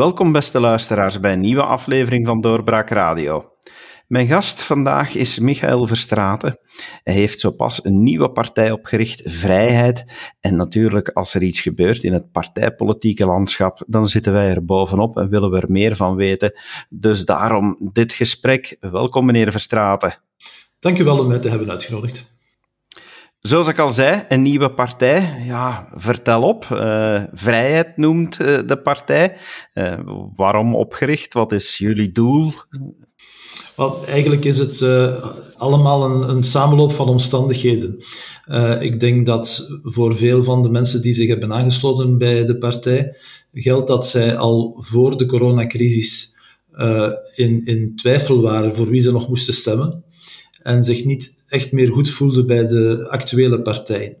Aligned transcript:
Welkom, 0.00 0.32
beste 0.32 0.60
luisteraars, 0.60 1.20
bij 1.20 1.32
een 1.32 1.40
nieuwe 1.40 1.62
aflevering 1.62 2.26
van 2.26 2.40
Doorbraak 2.40 2.90
Radio. 2.90 3.52
Mijn 4.06 4.26
gast 4.26 4.62
vandaag 4.62 5.14
is 5.14 5.38
Michael 5.38 5.86
Verstraten. 5.86 6.58
Hij 7.02 7.14
heeft 7.14 7.40
zo 7.40 7.50
pas 7.50 7.84
een 7.84 8.02
nieuwe 8.02 8.30
partij 8.30 8.70
opgericht, 8.70 9.22
Vrijheid. 9.24 10.04
En 10.40 10.56
natuurlijk, 10.56 11.08
als 11.08 11.34
er 11.34 11.42
iets 11.42 11.60
gebeurt 11.60 12.04
in 12.04 12.12
het 12.12 12.32
partijpolitieke 12.32 13.26
landschap, 13.26 13.82
dan 13.86 14.06
zitten 14.06 14.32
wij 14.32 14.50
er 14.50 14.64
bovenop 14.64 15.16
en 15.16 15.28
willen 15.28 15.50
we 15.50 15.60
er 15.60 15.70
meer 15.70 15.96
van 15.96 16.16
weten. 16.16 16.52
Dus 16.88 17.24
daarom 17.24 17.90
dit 17.92 18.12
gesprek. 18.12 18.76
Welkom, 18.80 19.26
meneer 19.26 19.50
Verstraten. 19.50 20.14
Dank 20.78 20.98
u 20.98 21.04
wel 21.04 21.18
om 21.18 21.26
mij 21.26 21.38
te 21.38 21.48
hebben 21.48 21.70
uitgenodigd. 21.70 22.39
Zoals 23.40 23.68
ik 23.68 23.78
al 23.78 23.90
zei, 23.90 24.22
een 24.28 24.42
nieuwe 24.42 24.70
partij. 24.70 25.42
Ja, 25.46 25.88
vertel 25.94 26.42
op. 26.42 26.66
Uh, 26.72 27.22
vrijheid 27.32 27.96
noemt 27.96 28.40
uh, 28.40 28.58
de 28.66 28.80
partij. 28.82 29.36
Uh, 29.74 29.98
waarom 30.36 30.74
opgericht? 30.74 31.32
Wat 31.32 31.52
is 31.52 31.78
jullie 31.78 32.12
doel? 32.12 32.52
Well, 33.76 33.90
eigenlijk 34.06 34.44
is 34.44 34.58
het 34.58 34.82
allemaal 35.56 36.04
een, 36.04 36.28
een, 36.28 36.44
samenloop 36.44 36.92
van 36.92 37.08
omstandigheden. 37.08 38.04
ik 38.80 39.00
denk 39.00 39.26
dat 39.26 39.68
voor 39.82 40.16
veel 40.16 40.44
van 40.44 40.62
de 40.62 40.70
mensen 40.70 41.02
die 41.02 41.12
zich 41.12 41.28
hebben 41.28 41.52
aangesloten 41.52 42.18
bij 42.18 42.44
de 42.44 42.58
partij, 42.58 43.16
geldt 43.52 43.86
dat 43.86 44.06
zij 44.06 44.36
al 44.36 44.76
voor 44.78 45.16
de 45.16 45.26
coronacrisis 45.26 46.36
in, 47.34 47.64
in 47.64 47.92
twijfel 47.96 48.40
waren 48.40 48.76
voor 48.76 48.86
wie 48.86 49.00
ze 49.00 49.12
nog 49.12 49.28
moesten 49.28 49.54
stemmen 49.54 50.04
en 50.62 50.84
zich 50.84 51.04
niet 51.04 51.44
echt 51.48 51.72
meer 51.72 51.92
goed 51.92 52.10
voelde 52.10 52.44
bij 52.44 52.66
de 52.66 53.06
actuele 53.08 53.62
partij. 53.62 54.18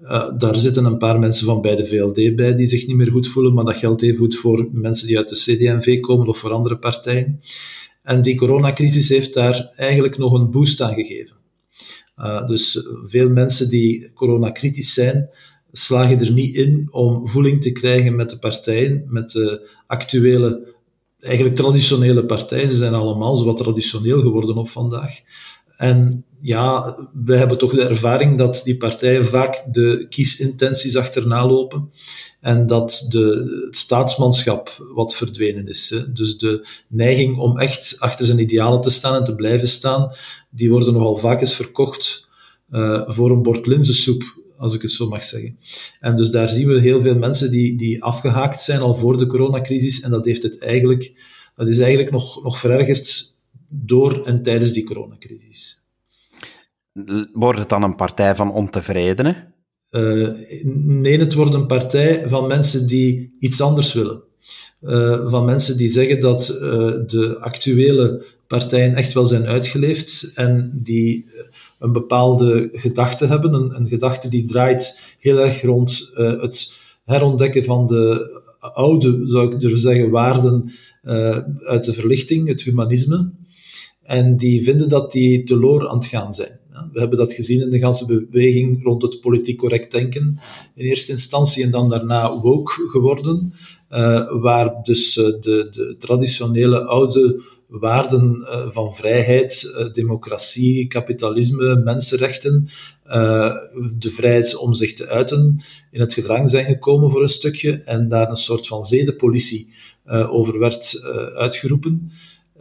Uh, 0.00 0.30
daar 0.38 0.56
zitten 0.56 0.84
een 0.84 0.98
paar 0.98 1.18
mensen 1.18 1.46
van 1.46 1.60
bij 1.60 1.76
de 1.76 1.86
VLD 1.86 2.36
bij 2.36 2.54
die 2.54 2.66
zich 2.66 2.86
niet 2.86 2.96
meer 2.96 3.10
goed 3.10 3.28
voelen, 3.28 3.54
maar 3.54 3.64
dat 3.64 3.76
geldt 3.76 4.02
even 4.02 4.18
goed 4.18 4.36
voor 4.36 4.68
mensen 4.72 5.06
die 5.06 5.16
uit 5.16 5.28
de 5.28 5.34
CD&V 5.34 6.00
komen 6.00 6.28
of 6.28 6.38
voor 6.38 6.52
andere 6.52 6.78
partijen. 6.78 7.40
En 8.02 8.22
die 8.22 8.36
coronacrisis 8.36 9.08
heeft 9.08 9.34
daar 9.34 9.72
eigenlijk 9.76 10.18
nog 10.18 10.32
een 10.32 10.50
boost 10.50 10.80
aan 10.80 10.94
gegeven. 10.94 11.36
Uh, 12.16 12.46
dus 12.46 12.88
veel 13.02 13.30
mensen 13.30 13.68
die 13.68 14.12
coronakritisch 14.12 14.94
zijn, 14.94 15.28
slagen 15.72 16.20
er 16.20 16.32
niet 16.32 16.54
in 16.54 16.88
om 16.90 17.28
voeling 17.28 17.62
te 17.62 17.72
krijgen 17.72 18.16
met 18.16 18.30
de 18.30 18.38
partijen, 18.38 19.04
met 19.08 19.30
de 19.30 19.70
actuele 19.86 20.74
eigenlijk 21.20 21.56
traditionele 21.56 22.24
partijen. 22.24 22.70
Ze 22.70 22.76
zijn 22.76 22.94
allemaal 22.94 23.36
zo 23.36 23.44
wat 23.44 23.56
traditioneel 23.56 24.20
geworden 24.20 24.56
op 24.56 24.68
vandaag. 24.68 25.20
En 25.76 26.24
ja, 26.40 26.96
we 27.12 27.36
hebben 27.36 27.58
toch 27.58 27.72
de 27.72 27.82
ervaring 27.82 28.38
dat 28.38 28.60
die 28.64 28.76
partijen 28.76 29.26
vaak 29.26 29.64
de 29.72 30.06
kiesintenties 30.08 30.96
achterna 30.96 31.46
lopen 31.46 31.90
en 32.40 32.66
dat 32.66 33.06
de, 33.08 33.60
het 33.66 33.76
staatsmanschap 33.76 34.86
wat 34.94 35.14
verdwenen 35.14 35.68
is. 35.68 36.02
Dus 36.12 36.38
de 36.38 36.66
neiging 36.88 37.38
om 37.38 37.58
echt 37.58 37.96
achter 37.98 38.26
zijn 38.26 38.38
idealen 38.38 38.80
te 38.80 38.90
staan 38.90 39.14
en 39.14 39.24
te 39.24 39.34
blijven 39.34 39.68
staan, 39.68 40.12
die 40.50 40.70
worden 40.70 40.92
nogal 40.92 41.16
vaak 41.16 41.40
eens 41.40 41.54
verkocht 41.54 42.28
uh, 42.70 43.02
voor 43.06 43.30
een 43.30 43.42
bord 43.42 43.66
linzensoep, 43.66 44.39
als 44.60 44.74
ik 44.74 44.82
het 44.82 44.90
zo 44.90 45.08
mag 45.08 45.24
zeggen. 45.24 45.58
En 46.00 46.16
dus 46.16 46.30
daar 46.30 46.48
zien 46.48 46.68
we 46.68 46.80
heel 46.80 47.00
veel 47.00 47.18
mensen 47.18 47.50
die, 47.50 47.76
die 47.76 48.02
afgehaakt 48.02 48.60
zijn 48.60 48.80
al 48.80 48.94
voor 48.94 49.18
de 49.18 49.26
coronacrisis 49.26 50.00
en 50.00 50.10
dat 50.10 50.24
heeft 50.24 50.42
het 50.42 50.62
eigenlijk, 50.62 51.12
dat 51.56 51.68
is 51.68 51.78
eigenlijk 51.78 52.10
nog, 52.10 52.42
nog 52.42 52.58
verergerd 52.58 53.36
door 53.68 54.24
en 54.24 54.42
tijdens 54.42 54.72
die 54.72 54.84
coronacrisis. 54.84 55.88
Wordt 57.32 57.58
het 57.58 57.68
dan 57.68 57.82
een 57.82 57.96
partij 57.96 58.34
van 58.36 58.52
ontevredenen? 58.52 59.54
Uh, 59.90 60.30
nee, 60.74 61.18
het 61.18 61.34
wordt 61.34 61.54
een 61.54 61.66
partij 61.66 62.28
van 62.28 62.46
mensen 62.46 62.86
die 62.86 63.36
iets 63.38 63.60
anders 63.60 63.92
willen. 63.92 64.22
Uh, 64.82 65.30
van 65.30 65.44
mensen 65.44 65.76
die 65.76 65.88
zeggen 65.88 66.20
dat 66.20 66.48
uh, 66.48 66.60
de 67.06 67.36
actuele 67.40 68.24
partijen 68.46 68.94
echt 68.94 69.12
wel 69.12 69.26
zijn 69.26 69.46
uitgeleefd 69.46 70.32
en 70.34 70.70
die 70.82 71.24
een 71.78 71.92
bepaalde 71.92 72.68
gedachte 72.72 73.26
hebben. 73.26 73.54
Een, 73.54 73.76
een 73.76 73.88
gedachte 73.88 74.28
die 74.28 74.46
draait 74.46 75.00
heel 75.18 75.38
erg 75.38 75.62
rond 75.62 76.10
het 76.14 76.74
herontdekken 77.04 77.64
van 77.64 77.86
de 77.86 78.40
oude, 78.60 79.22
zou 79.24 79.52
ik 79.52 79.60
durven 79.60 79.78
zeggen, 79.78 80.10
waarden 80.10 80.70
uit 81.66 81.84
de 81.84 81.92
verlichting, 81.92 82.48
het 82.48 82.62
humanisme. 82.62 83.30
En 84.02 84.36
die 84.36 84.62
vinden 84.64 84.88
dat 84.88 85.12
die 85.12 85.42
teloor 85.42 85.88
aan 85.88 85.96
het 85.96 86.06
gaan 86.06 86.34
zijn. 86.34 86.58
We 86.92 87.00
hebben 87.00 87.18
dat 87.18 87.32
gezien 87.32 87.60
in 87.60 87.70
de 87.70 87.78
ganse 87.78 88.06
beweging 88.06 88.84
rond 88.84 89.02
het 89.02 89.20
politiek 89.20 89.58
correct 89.58 89.90
denken. 89.90 90.40
In 90.74 90.84
eerste 90.84 91.10
instantie 91.10 91.64
en 91.64 91.70
dan 91.70 91.88
daarna 91.88 92.40
woke 92.40 92.72
geworden, 92.72 93.54
waar 94.40 94.82
dus 94.82 95.16
uh, 95.16 95.24
de, 95.24 95.66
de, 95.70 95.96
traditionele 95.98 96.84
oude 96.84 97.42
waarden 97.66 98.36
uh, 98.40 98.70
van 98.70 98.94
vrijheid, 98.94 99.76
democratie, 99.92 100.86
kapitalisme, 100.86 101.76
mensenrechten, 101.76 102.68
de 103.98 104.10
vrijheid 104.10 104.56
om 104.56 104.74
zich 104.74 104.94
te 104.94 105.08
uiten, 105.08 105.60
in 105.90 106.00
het 106.00 106.14
gedrang 106.14 106.50
zijn 106.50 106.64
gekomen 106.64 107.10
voor 107.10 107.22
een 107.22 107.28
stukje 107.28 107.82
en 107.84 108.08
daar 108.08 108.28
een 108.28 108.36
soort 108.36 108.66
van 108.66 108.84
zedenpolitie 108.84 109.72
over 110.06 110.58
werd 110.58 111.02
uitgeroepen. 111.34 112.10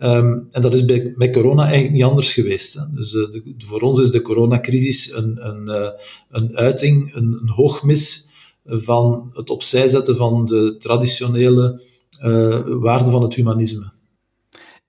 Um, 0.02 0.48
en 0.52 0.62
dat 0.62 0.74
is 0.74 0.86
bij, 0.86 1.14
bij, 1.18 1.32
corona 1.32 1.64
eigenlijk 1.64 1.94
niet 1.94 2.04
anders 2.04 2.34
geweest. 2.34 2.88
Dus 2.96 3.12
de, 3.12 3.56
voor 3.58 3.82
ons 3.82 4.00
is 4.00 4.12
de 4.12 4.22
coronacrisis 4.22 5.14
een, 5.14 5.48
een, 5.48 5.94
een 6.30 6.58
uiting, 6.58 7.16
een, 7.16 7.38
een, 7.42 7.50
hoogmis 7.50 8.29
van 8.70 9.32
het 9.34 9.50
opzij 9.50 9.88
zetten 9.88 10.16
van 10.16 10.46
de 10.46 10.76
traditionele 10.80 11.82
uh, 12.24 12.60
waarden 12.66 13.12
van 13.12 13.22
het 13.22 13.36
humanisme. 13.36 13.92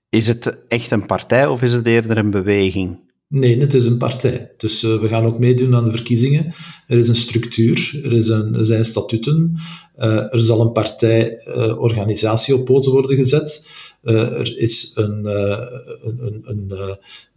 Is 0.09 0.27
het 0.27 0.57
echt 0.67 0.91
een 0.91 1.05
partij 1.05 1.47
of 1.47 1.61
is 1.61 1.73
het 1.73 1.85
eerder 1.85 2.17
een 2.17 2.31
beweging? 2.31 2.99
Nee, 3.27 3.59
het 3.59 3.73
is 3.73 3.85
een 3.85 3.97
partij. 3.97 4.51
Dus 4.57 4.81
we 4.81 5.07
gaan 5.07 5.25
ook 5.25 5.39
meedoen 5.39 5.75
aan 5.75 5.83
de 5.83 5.91
verkiezingen. 5.91 6.53
Er 6.87 6.97
is 6.97 7.07
een 7.07 7.15
structuur, 7.15 7.99
er, 8.03 8.13
is 8.13 8.27
een, 8.27 8.55
er 8.55 8.65
zijn 8.65 8.85
statuten, 8.85 9.59
er 9.95 10.39
zal 10.39 10.61
een 10.61 10.71
partijorganisatie 10.71 12.55
op 12.55 12.65
poten 12.65 12.91
worden 12.91 13.15
gezet. 13.15 13.67
Eh, 14.01 14.31
er 14.31 14.57
is 14.57 14.91
een, 14.95 15.25
eh, 15.25 15.59
een, 16.03 16.41
een, 16.43 16.71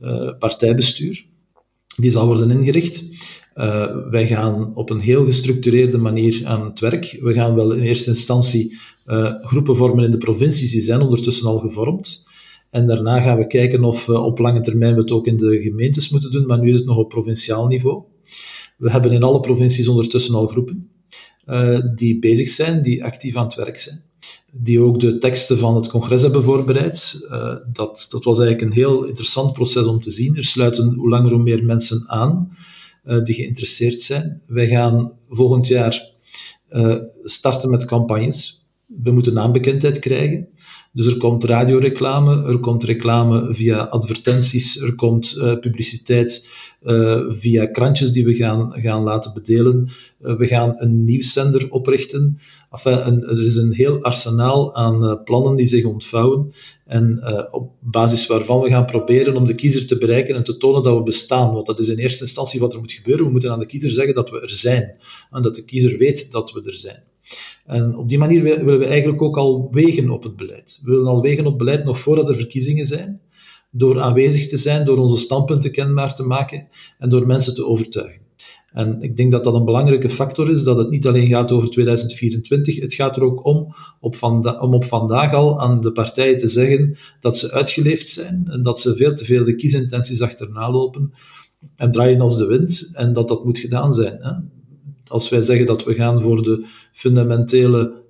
eh, 0.01 0.39
partijbestuur, 0.39 1.25
die 1.97 2.11
zal 2.11 2.27
worden 2.27 2.51
ingericht. 2.51 3.05
Uh, 3.55 3.97
wij 4.11 4.27
gaan 4.27 4.77
op 4.77 4.91
een 4.91 5.01
heel 5.01 5.25
gestructureerde 5.25 5.99
manier 5.99 6.43
aan 6.45 6.65
het 6.65 6.81
werk. 6.81 7.19
We 7.21 7.33
gaan 7.33 7.55
wel 7.55 7.73
in 7.73 7.83
eerste 7.83 8.09
instantie 8.09 8.79
uh, 9.07 9.35
groepen 9.45 9.77
vormen 9.77 10.05
in 10.05 10.11
de 10.11 10.17
provincies, 10.17 10.71
die 10.71 10.81
zijn 10.81 11.01
ondertussen 11.01 11.47
al 11.47 11.59
gevormd. 11.59 12.27
En 12.71 12.87
daarna 12.87 13.21
gaan 13.21 13.39
we 13.39 13.47
kijken 13.47 13.85
of 13.85 14.07
we 14.07 14.19
op 14.19 14.39
lange 14.39 14.61
termijn 14.61 14.95
we 14.95 15.01
het 15.01 15.11
ook 15.11 15.27
in 15.27 15.37
de 15.37 15.61
gemeentes 15.63 16.09
moeten 16.09 16.31
doen, 16.31 16.47
maar 16.47 16.59
nu 16.59 16.69
is 16.69 16.77
het 16.77 16.87
nog 16.87 16.97
op 16.97 17.09
provinciaal 17.09 17.67
niveau. 17.67 18.03
We 18.77 18.91
hebben 18.91 19.13
in 19.13 19.23
alle 19.23 19.41
provincies 19.41 19.89
ondertussen 19.89 20.35
al 20.35 20.47
groepen 20.47 20.89
die 21.95 22.19
bezig 22.19 22.49
zijn, 22.49 22.83
die 22.83 23.05
actief 23.05 23.37
aan 23.37 23.45
het 23.45 23.55
werk 23.55 23.79
zijn 23.79 24.03
die 24.57 24.81
ook 24.81 25.01
de 25.01 25.19
teksten 25.19 25.59
van 25.59 25.75
het 25.75 25.89
congres 25.89 26.23
hebben 26.23 26.43
voorbereid. 26.43 27.27
Dat, 27.73 28.07
dat 28.11 28.25
was 28.25 28.39
eigenlijk 28.39 28.61
een 28.61 28.77
heel 28.83 29.05
interessant 29.05 29.53
proces 29.53 29.87
om 29.87 30.01
te 30.01 30.11
zien. 30.11 30.37
Er 30.37 30.45
sluiten 30.45 30.95
hoe 30.95 31.09
langer 31.09 31.33
hoe 31.33 31.43
meer 31.43 31.65
mensen 31.65 32.05
aan 32.07 32.57
die 33.05 33.35
geïnteresseerd 33.35 34.03
zijn. 34.03 34.43
Wij 34.47 34.69
gaan 34.69 35.13
volgend 35.29 35.67
jaar 35.67 36.13
uh, 36.71 36.97
starten 37.25 37.71
met 37.71 37.85
campagnes. 37.85 38.67
We 38.87 39.11
moeten 39.11 39.35
naambekendheid 39.35 39.99
krijgen. 39.99 40.49
Dus 40.95 41.07
er 41.07 41.17
komt 41.17 41.45
radioreclame, 41.45 42.45
er 42.47 42.59
komt 42.59 42.85
reclame 42.85 43.55
via 43.55 43.79
advertenties, 43.79 44.81
er 44.81 44.95
komt 44.95 45.35
uh, 45.39 45.59
publiciteit 45.59 46.49
uh, 46.83 47.23
via 47.29 47.67
krantjes 47.67 48.13
die 48.13 48.25
we 48.25 48.35
gaan, 48.35 48.73
gaan 48.73 49.03
laten 49.03 49.33
bedelen. 49.35 49.89
Uh, 50.23 50.37
we 50.37 50.47
gaan 50.47 50.75
een 50.77 51.05
nieuwszender 51.05 51.71
oprichten. 51.71 52.39
Enfin, 52.71 53.23
er 53.23 53.43
is 53.43 53.57
een 53.57 53.73
heel 53.73 54.03
arsenaal 54.03 54.75
aan 54.75 55.23
plannen 55.25 55.57
die 55.57 55.67
zich 55.67 55.85
ontvouwen 55.85 56.53
en 56.87 57.21
op 57.51 57.71
basis 57.81 58.27
waarvan 58.27 58.61
we 58.61 58.69
gaan 58.69 58.87
proberen 58.87 59.37
om 59.37 59.45
de 59.45 59.55
kiezer 59.55 59.87
te 59.87 59.99
bereiken 59.99 60.37
en 60.37 60.45
te 60.45 60.57
tonen 60.57 60.83
dat 60.83 60.97
we 60.97 61.03
bestaan. 61.03 61.53
Want 61.53 61.67
dat 61.67 61.79
is 61.79 61.89
in 61.89 61.99
eerste 61.99 62.23
instantie 62.23 62.61
wat 62.61 62.73
er 62.73 62.81
moet 62.81 62.93
gebeuren. 62.93 63.25
We 63.25 63.31
moeten 63.31 63.53
aan 63.53 63.59
de 63.59 63.67
kiezer 63.67 63.91
zeggen 63.91 64.15
dat 64.15 64.31
we 64.31 64.41
er 64.41 64.51
zijn 64.51 64.97
en 65.31 65.43
dat 65.43 65.55
de 65.55 65.65
kiezer 65.65 65.99
weet 65.99 66.33
dat 66.33 66.53
we 66.53 66.63
er 66.67 66.75
zijn. 66.75 67.03
En 67.65 67.97
op 67.97 68.09
die 68.09 68.19
manier 68.19 68.43
willen 68.43 68.79
we 68.79 68.87
eigenlijk 68.87 69.23
ook 69.23 69.37
al 69.37 69.69
wegen 69.71 70.11
op 70.11 70.23
het 70.23 70.37
beleid. 70.37 70.81
We 70.83 70.91
willen 70.91 71.07
al 71.07 71.23
wegen 71.23 71.47
op 71.47 71.59
beleid 71.59 71.85
nog 71.85 71.99
voordat 71.99 72.29
er 72.29 72.35
verkiezingen 72.35 72.87
zijn, 72.87 73.21
door 73.71 74.01
aanwezig 74.01 74.47
te 74.47 74.57
zijn, 74.57 74.85
door 74.85 74.99
onze 74.99 75.17
standpunten 75.17 75.71
kenbaar 75.71 76.15
te 76.15 76.23
maken 76.23 76.69
en 76.99 77.09
door 77.09 77.27
mensen 77.27 77.55
te 77.55 77.67
overtuigen. 77.67 78.23
En 78.73 79.03
ik 79.03 79.17
denk 79.17 79.33
dat 79.33 79.45
dat 79.45 79.55
een 79.55 79.65
belangrijke 79.65 80.11
factor 80.11 80.51
is, 80.51 80.63
dat 80.63 80.77
het 80.77 80.91
niet 80.91 81.07
alleen 81.07 81.29
gaat 81.29 81.53
over 81.53 81.71
2024, 81.71 82.81
het 82.81 82.95
gaat 82.95 83.17
er 83.17 83.23
ook 83.23 83.45
om, 83.45 83.75
op 84.01 84.17
om 84.61 84.75
op 84.75 84.85
vandaag 84.85 85.33
al 85.33 85.61
aan 85.61 85.81
de 85.81 85.93
partijen 85.93 86.39
te 86.39 86.49
zeggen 86.49 86.97
dat 87.21 87.39
ze 87.39 87.53
uitgeleefd 87.53 88.09
zijn 88.09 88.47
en 88.51 88.63
dat 88.63 88.81
ze 88.81 88.97
veel 88.97 89.15
te 89.15 89.25
veel 89.25 89.45
de 89.45 89.55
kiesintenties 89.55 90.21
achterna 90.21 90.71
lopen 90.71 91.13
en 91.77 91.91
draaien 91.91 92.21
als 92.21 92.37
de 92.37 92.47
wind 92.47 92.91
en 92.93 93.13
dat 93.13 93.29
dat 93.29 93.45
moet 93.45 93.59
gedaan 93.59 93.95
zijn. 93.95 94.17
Hè 94.21 94.54
als 95.07 95.29
wij 95.29 95.43
zeggen 95.43 95.67
dat 95.67 95.85
we 95.85 95.95
gaan 95.95 96.21
voor 96.21 96.43
de 96.43 96.67
fundamentele 96.93 98.03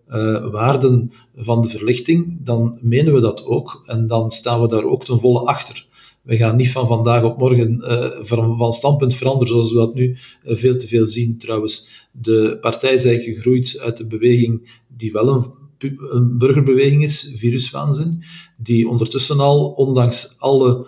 waarden 0.51 1.13
van 1.37 1.63
de 1.63 1.69
verlichting, 1.69 2.37
dan 2.41 2.79
menen 2.83 3.15
we 3.15 3.21
dat 3.21 3.45
ook 3.45 3.83
en 3.87 4.07
dan 4.07 4.31
staan 4.31 4.61
we 4.61 4.69
daar 4.69 4.85
ook 4.85 5.05
ten 5.05 5.21
volle 5.21 5.41
achter. 5.41 5.87
We 6.23 6.37
gaan 6.37 6.57
niet 6.57 6.71
van 6.71 6.87
vandaag 6.87 7.23
op 7.23 7.39
morgen 7.39 7.79
van, 8.27 8.59
van, 8.59 8.73
standpunt 8.73 9.15
veranderen, 9.15 9.53
zoals 9.53 9.71
we 9.71 9.77
dat 9.77 9.95
nu 9.95 10.17
veel 10.45 10.77
te 10.77 10.87
veel 10.87 11.07
zien 11.07 11.39
trouwens. 11.39 12.07
De 12.13 12.59
partij 12.61 12.95
is 12.95 13.05
eigenlijk 13.05 13.37
gegroeid 13.37 13.79
uit 13.81 13.97
de 13.97 14.07
beweging 14.07 14.83
die 14.97 15.13
wel 15.13 15.29
een 15.29 15.63
een 16.11 16.39
burgerbeweging 16.39 17.03
is, 17.03 17.33
viruswaanzin, 17.37 18.25
die 18.57 18.89
ondertussen 18.89 19.41
al, 19.41 19.67
ondanks 19.67 20.37
alle 20.39 20.87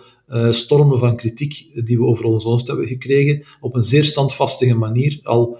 stormen 0.49 0.99
van 0.99 1.15
kritiek 1.15 1.85
die 1.85 1.97
we 1.97 2.03
over 2.03 2.25
ons 2.25 2.43
hoofd 2.43 2.67
hebben 2.67 2.87
gekregen, 2.87 3.45
op 3.59 3.75
een 3.75 3.83
zeer 3.83 4.03
standvastige 4.03 4.75
manier 4.75 5.19
al 5.23 5.57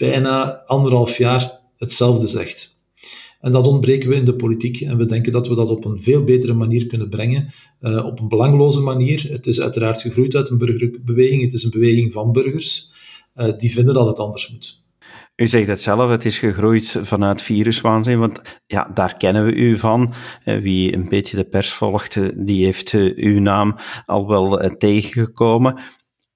bijna 0.00 0.62
anderhalf 0.64 1.16
jaar 1.16 1.60
hetzelfde 1.76 2.26
zegt. 2.26 2.82
En 3.40 3.52
dat 3.52 3.66
ontbreken 3.66 4.08
we 4.08 4.14
in 4.14 4.24
de 4.24 4.36
politiek 4.36 4.80
en 4.80 4.96
we 4.96 5.04
denken 5.04 5.32
dat 5.32 5.48
we 5.48 5.54
dat 5.54 5.70
op 5.70 5.84
een 5.84 6.00
veel 6.00 6.24
betere 6.24 6.52
manier 6.52 6.86
kunnen 6.86 7.08
brengen, 7.08 7.52
uh, 7.80 8.06
op 8.06 8.20
een 8.20 8.28
belangloze 8.28 8.80
manier. 8.80 9.26
Het 9.30 9.46
is 9.46 9.60
uiteraard 9.60 10.00
gegroeid 10.00 10.34
uit 10.34 10.50
een 10.50 10.58
burgerbeweging, 10.58 11.42
het 11.42 11.52
is 11.52 11.62
een 11.62 11.70
beweging 11.70 12.12
van 12.12 12.32
burgers 12.32 12.92
uh, 13.34 13.56
die 13.56 13.72
vinden 13.72 13.94
dat 13.94 14.06
het 14.06 14.18
anders 14.18 14.50
moet. 14.50 14.80
U 15.40 15.46
zegt 15.46 15.68
het 15.68 15.82
zelf, 15.82 16.10
het 16.10 16.24
is 16.24 16.38
gegroeid 16.38 16.96
vanuit 17.00 17.42
viruswaanzin, 17.42 18.18
want 18.18 18.40
ja, 18.66 18.90
daar 18.94 19.16
kennen 19.16 19.44
we 19.44 19.54
u 19.54 19.78
van. 19.78 20.14
Eh, 20.44 20.62
wie 20.62 20.94
een 20.94 21.08
beetje 21.08 21.36
de 21.36 21.44
pers 21.44 21.72
volgt, 21.72 22.16
eh, 22.16 22.28
die 22.34 22.64
heeft 22.64 22.94
eh, 22.94 23.16
uw 23.16 23.40
naam 23.40 23.76
al 24.06 24.28
wel 24.28 24.76
tegengekomen. 24.78 25.78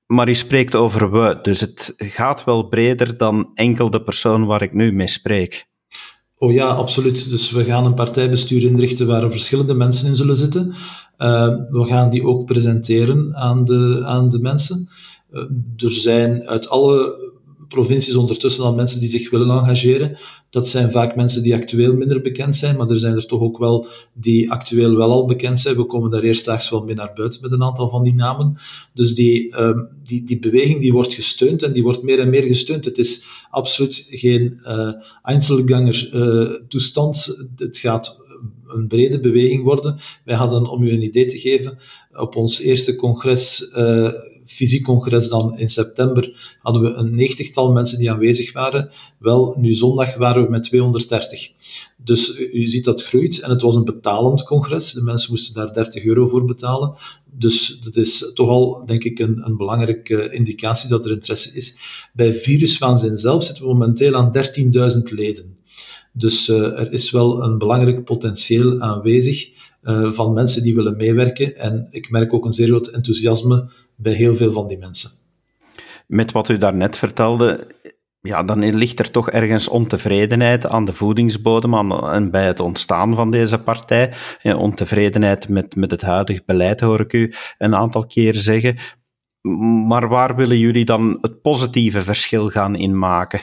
Maar 0.06 0.28
u 0.28 0.34
spreekt 0.34 0.74
over 0.74 1.12
we, 1.12 1.38
dus 1.42 1.60
het 1.60 1.94
gaat 1.96 2.44
wel 2.44 2.68
breder 2.68 3.16
dan 3.16 3.50
enkel 3.54 3.90
de 3.90 4.02
persoon 4.02 4.46
waar 4.46 4.62
ik 4.62 4.72
nu 4.72 4.92
mee 4.92 5.08
spreek. 5.08 5.66
Oh 6.36 6.52
ja, 6.52 6.66
absoluut. 6.66 7.30
Dus 7.30 7.50
we 7.50 7.64
gaan 7.64 7.84
een 7.84 7.94
partijbestuur 7.94 8.64
inrichten 8.64 9.06
waar 9.06 9.22
er 9.22 9.30
verschillende 9.30 9.74
mensen 9.74 10.08
in 10.08 10.16
zullen 10.16 10.36
zitten. 10.36 10.74
we 11.70 11.84
gaan 11.86 12.10
die 12.10 12.26
ook 12.26 12.46
presenteren 12.46 13.36
aan 13.36 13.64
de, 13.64 14.02
aan 14.04 14.28
de 14.28 14.38
mensen. 14.38 14.88
er 15.76 15.92
zijn 15.92 16.48
uit 16.48 16.68
alle 16.68 17.16
provincies 17.68 18.14
ondertussen 18.14 18.64
al 18.64 18.74
mensen 18.74 19.00
die 19.00 19.08
zich 19.08 19.30
willen 19.30 19.50
engageren. 19.50 20.18
Dat 20.50 20.68
zijn 20.68 20.90
vaak 20.90 21.16
mensen 21.16 21.42
die 21.42 21.54
actueel 21.54 21.94
minder 21.94 22.20
bekend 22.20 22.56
zijn, 22.56 22.76
maar 22.76 22.88
er 22.88 22.96
zijn 22.96 23.16
er 23.16 23.26
toch 23.26 23.40
ook 23.40 23.58
wel 23.58 23.86
die 24.12 24.50
actueel 24.50 24.96
wel 24.96 25.10
al 25.10 25.26
bekend 25.26 25.60
zijn. 25.60 25.76
We 25.76 25.84
komen 25.84 26.10
daar 26.10 26.22
eerstdaags 26.22 26.70
wel 26.70 26.84
mee 26.84 26.94
naar 26.94 27.12
buiten 27.14 27.40
met 27.40 27.52
een 27.52 27.62
aantal 27.62 27.88
van 27.88 28.02
die 28.02 28.14
namen. 28.14 28.56
Dus 28.92 29.14
die, 29.14 29.58
um, 29.58 29.88
die, 30.02 30.24
die 30.24 30.38
beweging 30.38 30.80
die 30.80 30.92
wordt 30.92 31.14
gesteund 31.14 31.62
en 31.62 31.72
die 31.72 31.82
wordt 31.82 32.02
meer 32.02 32.18
en 32.18 32.30
meer 32.30 32.42
gesteund. 32.42 32.84
Het 32.84 32.98
is 32.98 33.26
absoluut 33.50 34.06
geen 34.10 34.60
uh, 34.64 34.92
Einzelganger 35.22 36.10
uh, 36.14 36.50
toestand. 36.68 37.46
Het 37.56 37.78
gaat 37.78 38.23
een 38.74 38.86
brede 38.86 39.20
beweging 39.20 39.62
worden. 39.62 39.96
Wij 40.24 40.36
hadden, 40.36 40.70
om 40.70 40.82
u 40.82 40.90
een 40.90 41.02
idee 41.02 41.26
te 41.26 41.38
geven, 41.38 41.78
op 42.12 42.36
ons 42.36 42.60
eerste 42.60 42.96
congres 42.96 43.72
uh, 43.76 44.12
fysiek 44.46 44.84
congres 44.84 45.28
dan 45.28 45.58
in 45.58 45.68
september 45.68 46.56
hadden 46.58 46.82
we 46.82 46.88
een 46.88 47.14
negentigtal 47.14 47.72
mensen 47.72 47.98
die 47.98 48.10
aanwezig 48.10 48.52
waren. 48.52 48.90
Wel, 49.18 49.54
nu 49.58 49.72
zondag 49.72 50.16
waren 50.16 50.44
we 50.44 50.50
met 50.50 50.62
230. 50.62 51.50
Dus 51.96 52.38
u 52.38 52.68
ziet 52.68 52.84
dat 52.84 53.04
groeit 53.04 53.40
en 53.40 53.50
het 53.50 53.62
was 53.62 53.74
een 53.74 53.84
betalend 53.84 54.42
congres. 54.42 54.92
De 54.92 55.02
mensen 55.02 55.30
moesten 55.30 55.54
daar 55.54 55.72
30 55.72 56.04
euro 56.04 56.26
voor 56.26 56.44
betalen. 56.44 56.94
Dus 57.38 57.80
dat 57.80 57.96
is 57.96 58.30
toch 58.34 58.48
al, 58.48 58.82
denk 58.86 59.04
ik, 59.04 59.18
een, 59.18 59.42
een 59.44 59.56
belangrijke 59.56 60.30
indicatie 60.30 60.88
dat 60.88 61.04
er 61.04 61.10
interesse 61.10 61.56
is. 61.56 61.78
Bij 62.12 62.32
Viruswaanzin 62.32 63.16
zelf 63.16 63.44
zitten 63.44 63.64
we 63.64 63.72
momenteel 63.72 64.14
aan 64.14 64.32
13.000 64.96 65.02
leden. 65.02 65.56
Dus 66.16 66.48
uh, 66.48 66.78
er 66.78 66.92
is 66.92 67.10
wel 67.10 67.42
een 67.42 67.58
belangrijk 67.58 68.04
potentieel 68.04 68.80
aanwezig 68.80 69.48
uh, 69.82 70.12
van 70.12 70.32
mensen 70.32 70.62
die 70.62 70.74
willen 70.74 70.96
meewerken. 70.96 71.56
En 71.56 71.86
ik 71.90 72.10
merk 72.10 72.32
ook 72.32 72.44
een 72.44 72.52
zeer 72.52 72.66
groot 72.66 72.86
enthousiasme 72.86 73.68
bij 73.96 74.12
heel 74.12 74.34
veel 74.34 74.52
van 74.52 74.66
die 74.66 74.78
mensen. 74.78 75.10
Met 76.06 76.32
wat 76.32 76.48
u 76.48 76.58
daarnet 76.58 76.96
vertelde, 76.96 77.66
ja, 78.20 78.42
dan 78.42 78.74
ligt 78.74 78.98
er 78.98 79.10
toch 79.10 79.30
ergens 79.30 79.68
ontevredenheid 79.68 80.66
aan 80.66 80.84
de 80.84 80.92
voedingsbodem 80.92 81.74
aan, 81.74 82.08
en 82.10 82.30
bij 82.30 82.46
het 82.46 82.60
ontstaan 82.60 83.14
van 83.14 83.30
deze 83.30 83.58
partij. 83.58 84.12
Ja, 84.42 84.56
ontevredenheid 84.56 85.48
met, 85.48 85.76
met 85.76 85.90
het 85.90 86.02
huidige 86.02 86.42
beleid, 86.46 86.80
hoor 86.80 87.00
ik 87.00 87.12
u 87.12 87.32
een 87.58 87.74
aantal 87.74 88.06
keren 88.06 88.42
zeggen. 88.42 88.78
Maar 89.86 90.08
waar 90.08 90.36
willen 90.36 90.58
jullie 90.58 90.84
dan 90.84 91.18
het 91.20 91.42
positieve 91.42 92.00
verschil 92.00 92.48
gaan 92.48 92.76
in 92.76 92.98
maken? 92.98 93.40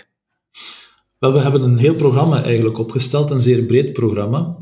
Wel, 1.22 1.34
we 1.34 1.40
hebben 1.40 1.62
een 1.62 1.78
heel 1.78 1.96
programma 1.96 2.44
eigenlijk 2.44 2.78
opgesteld, 2.78 3.32
een 3.32 3.40
zeer 3.40 3.64
breed 3.64 3.94
programma, 3.94 4.58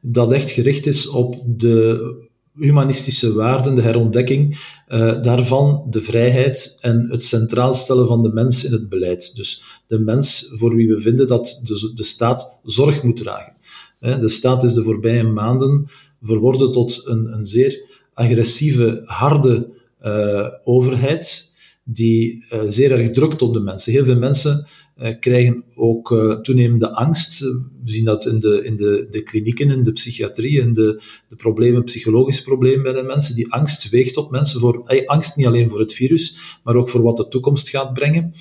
dat 0.00 0.32
echt 0.32 0.50
gericht 0.50 0.86
is 0.86 1.08
op 1.08 1.42
de 1.46 2.14
humanistische 2.58 3.32
waarden, 3.32 3.74
de 3.74 3.82
herontdekking 3.82 4.58
uh, 4.88 5.22
daarvan, 5.22 5.86
de 5.90 6.00
vrijheid 6.00 6.78
en 6.80 7.06
het 7.10 7.24
centraal 7.24 7.74
stellen 7.74 8.06
van 8.06 8.22
de 8.22 8.32
mens 8.32 8.64
in 8.64 8.72
het 8.72 8.88
beleid. 8.88 9.36
Dus 9.36 9.62
de 9.86 9.98
mens 9.98 10.50
voor 10.52 10.76
wie 10.76 10.88
we 10.88 11.00
vinden 11.00 11.26
dat 11.26 11.60
de, 11.64 11.92
de 11.94 12.04
staat 12.04 12.60
zorg 12.64 13.02
moet 13.02 13.16
dragen. 13.16 13.56
De 13.98 14.28
staat 14.28 14.62
is 14.62 14.74
de 14.74 14.82
voorbije 14.82 15.22
maanden 15.22 15.86
verworden 16.22 16.72
tot 16.72 17.02
een, 17.04 17.32
een 17.32 17.44
zeer 17.44 17.98
agressieve, 18.12 19.02
harde 19.04 19.68
uh, 20.02 20.46
overheid 20.64 21.52
die 21.84 22.46
uh, 22.52 22.62
zeer 22.66 22.92
erg 22.92 23.10
drukt 23.10 23.42
op 23.42 23.52
de 23.52 23.60
mensen. 23.60 23.92
Heel 23.92 24.04
veel 24.04 24.18
mensen 24.18 24.66
uh, 24.98 25.08
krijgen 25.20 25.64
ook 25.74 26.10
uh, 26.10 26.34
toenemende 26.34 26.90
angst. 26.90 27.40
We 27.40 27.90
zien 27.90 28.04
dat 28.04 28.26
in 28.26 28.40
de, 28.40 28.64
in 28.64 28.76
de, 28.76 29.06
de 29.10 29.22
klinieken, 29.22 29.70
in 29.70 29.82
de 29.82 29.92
psychiatrie, 29.92 30.60
in 30.60 30.72
de, 30.72 31.02
de 31.28 31.36
problemen, 31.36 31.84
psychologische 31.84 32.42
problemen 32.42 32.82
bij 32.82 32.92
de 32.92 33.02
mensen. 33.02 33.34
Die 33.34 33.52
angst 33.52 33.88
weegt 33.88 34.16
op 34.16 34.30
mensen 34.30 34.60
voor, 34.60 35.04
angst 35.06 35.36
niet 35.36 35.46
alleen 35.46 35.68
voor 35.68 35.80
het 35.80 35.94
virus, 35.94 36.38
maar 36.64 36.74
ook 36.74 36.88
voor 36.88 37.02
wat 37.02 37.16
de 37.16 37.28
toekomst 37.28 37.68
gaat 37.68 37.94
brengen. 37.94 38.32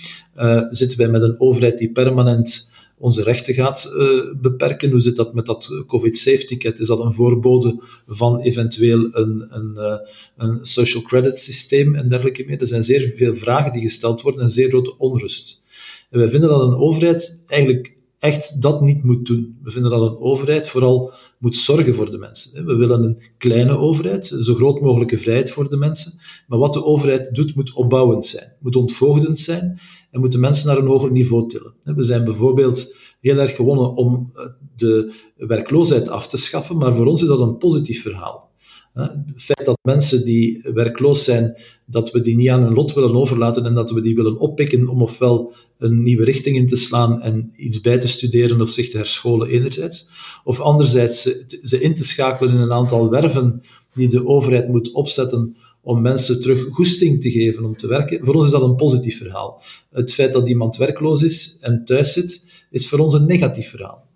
zitten 0.69 0.97
wij 0.97 1.07
met 1.07 1.21
een 1.21 1.39
overheid 1.39 1.77
die 1.77 1.91
permanent 1.91 2.71
onze 2.97 3.23
rechten 3.23 3.53
gaat 3.53 3.93
uh, 3.97 4.21
beperken. 4.41 4.91
Hoe 4.91 4.99
zit 4.99 5.15
dat 5.15 5.33
met 5.33 5.45
dat 5.45 5.83
COVID-safe 5.87 6.45
ticket? 6.45 6.79
Is 6.79 6.87
dat 6.87 6.99
een 6.99 7.13
voorbode 7.13 7.83
van 8.07 8.39
eventueel 8.39 9.09
een, 9.11 9.45
een, 9.49 9.73
uh, 9.75 9.95
een 10.37 10.65
social 10.65 11.03
credit 11.03 11.39
systeem 11.39 11.95
en 11.95 12.07
dergelijke 12.07 12.43
meer? 12.45 12.59
Er 12.59 12.67
zijn 12.67 12.83
zeer 12.83 13.13
veel 13.15 13.35
vragen 13.35 13.71
die 13.71 13.81
gesteld 13.81 14.21
worden 14.21 14.41
en 14.41 14.49
zeer 14.49 14.69
grote 14.69 14.97
onrust. 14.97 15.63
En 16.09 16.19
wij 16.19 16.29
vinden 16.29 16.49
dat 16.49 16.61
een 16.61 16.75
overheid 16.75 17.43
eigenlijk 17.47 17.95
echt 18.23 18.61
dat 18.61 18.81
niet 18.81 19.03
moet 19.03 19.25
doen. 19.25 19.57
We 19.63 19.71
vinden 19.71 19.91
dat 19.91 20.01
een 20.01 20.19
overheid 20.19 20.69
vooral 20.69 21.11
moet 21.37 21.57
zorgen 21.57 21.95
voor 21.95 22.11
de 22.11 22.17
mensen. 22.17 22.65
We 22.65 22.75
willen 22.75 23.03
een 23.03 23.21
kleine 23.37 23.77
overheid, 23.77 24.25
zo 24.41 24.53
groot 24.53 24.81
mogelijke 24.81 25.17
vrijheid 25.17 25.51
voor 25.51 25.69
de 25.69 25.77
mensen. 25.77 26.19
Maar 26.47 26.59
wat 26.59 26.73
de 26.73 26.83
overheid 26.83 27.35
doet, 27.35 27.55
moet 27.55 27.73
opbouwend 27.73 28.25
zijn, 28.25 28.53
moet 28.59 28.75
ontvoogdend 28.75 29.39
zijn 29.39 29.79
en 30.13 30.19
moet 30.19 30.31
de 30.31 30.37
mensen 30.37 30.67
naar 30.67 30.77
een 30.77 30.87
hoger 30.87 31.11
niveau 31.11 31.47
tillen. 31.47 31.73
We 31.83 32.03
zijn 32.03 32.23
bijvoorbeeld 32.23 32.95
heel 33.19 33.37
erg 33.37 33.55
gewonnen 33.55 33.93
om 33.95 34.29
eh, 34.33 34.45
de 34.75 35.13
werkloosheid 35.37 36.09
af 36.09 36.27
te 36.27 36.37
schaffen, 36.37 36.77
maar 36.77 36.93
voor 36.93 37.05
ons 37.05 37.21
is 37.21 37.27
dat 37.27 37.39
een 37.39 37.57
positief 37.57 38.01
verhaal. 38.01 38.51
Het 38.93 39.33
feit 39.35 39.65
dat 39.65 39.77
mensen 39.81 40.25
die 40.25 40.61
werkloos 40.73 41.23
zijn, 41.23 41.57
dat 41.85 42.11
we 42.11 42.21
die 42.21 42.35
niet 42.35 42.49
aan 42.49 42.63
hun 42.63 42.73
lot 42.73 42.93
willen 42.93 43.15
overlaten 43.15 43.65
en 43.65 43.73
dat 43.73 43.91
we 43.91 44.01
die 44.01 44.15
willen 44.15 44.37
oppikken 44.37 44.87
om 44.87 45.01
ofwel 45.01 45.53
een 45.77 46.03
nieuwe 46.03 46.23
richting 46.23 46.55
in 46.55 46.67
te 46.67 46.75
slaan 46.75 47.21
en 47.21 47.53
iets 47.55 47.81
bij 47.81 47.97
te 47.97 48.07
studeren 48.07 48.61
of 48.61 48.69
zich 48.69 48.89
te 48.89 48.97
herscholen 48.97 49.47
enerzijds, 49.47 50.09
of 50.43 50.59
anderzijds 50.59 51.21
ze 51.61 51.81
in 51.81 51.95
te 51.95 52.03
schakelen 52.03 52.53
in 52.53 52.59
een 52.59 52.71
aantal 52.71 53.09
werven 53.09 53.61
die 53.93 54.07
de 54.07 54.25
overheid 54.25 54.67
moet 54.67 54.91
opzetten 54.91 55.55
om 55.83 56.01
mensen 56.01 56.41
terug 56.41 56.67
goesting 56.71 57.21
te 57.21 57.31
geven 57.31 57.65
om 57.65 57.77
te 57.77 57.87
werken. 57.87 58.25
Voor 58.25 58.35
ons 58.35 58.45
is 58.45 58.51
dat 58.51 58.61
een 58.61 58.75
positief 58.75 59.17
verhaal. 59.17 59.61
Het 59.91 60.13
feit 60.13 60.33
dat 60.33 60.49
iemand 60.49 60.77
werkloos 60.77 61.21
is 61.21 61.57
en 61.61 61.85
thuis 61.85 62.13
zit, 62.13 62.51
is 62.71 62.89
voor 62.89 62.99
ons 62.99 63.13
een 63.13 63.25
negatief 63.25 63.69
verhaal. 63.69 64.07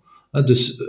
Dus 0.44 0.82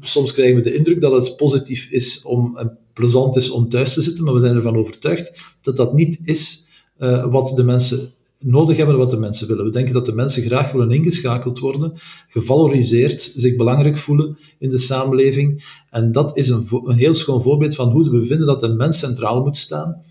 soms 0.00 0.32
krijgen 0.32 0.56
we 0.56 0.62
de 0.62 0.74
indruk 0.74 1.00
dat 1.00 1.12
het 1.12 1.36
positief 1.36 1.90
is 1.90 2.22
om, 2.22 2.56
en 2.56 2.78
plezant 2.92 3.36
is 3.36 3.50
om 3.50 3.68
thuis 3.68 3.92
te 3.92 4.02
zitten, 4.02 4.24
maar 4.24 4.34
we 4.34 4.40
zijn 4.40 4.54
ervan 4.54 4.76
overtuigd 4.76 5.56
dat 5.60 5.76
dat 5.76 5.94
niet 5.94 6.20
is 6.22 6.68
uh, 6.98 7.30
wat 7.30 7.56
de 7.56 7.64
mensen 7.64 8.12
nodig 8.38 8.76
hebben, 8.76 8.96
wat 8.96 9.10
de 9.10 9.16
mensen 9.16 9.48
willen. 9.48 9.64
We 9.64 9.70
denken 9.70 9.92
dat 9.92 10.06
de 10.06 10.14
mensen 10.14 10.42
graag 10.42 10.72
willen 10.72 10.90
ingeschakeld 10.90 11.58
worden, 11.58 11.92
gevaloriseerd, 12.28 13.32
zich 13.36 13.56
belangrijk 13.56 13.98
voelen 13.98 14.38
in 14.58 14.68
de 14.68 14.78
samenleving. 14.78 15.64
En 15.90 16.12
dat 16.12 16.36
is 16.36 16.48
een, 16.48 16.66
een 16.70 16.96
heel 16.96 17.14
schoon 17.14 17.42
voorbeeld 17.42 17.74
van 17.74 17.90
hoe 17.90 18.10
we 18.10 18.26
vinden 18.26 18.46
dat 18.46 18.60
de 18.60 18.68
mens 18.68 18.98
centraal 18.98 19.42
moet 19.42 19.56
staan 19.56 20.02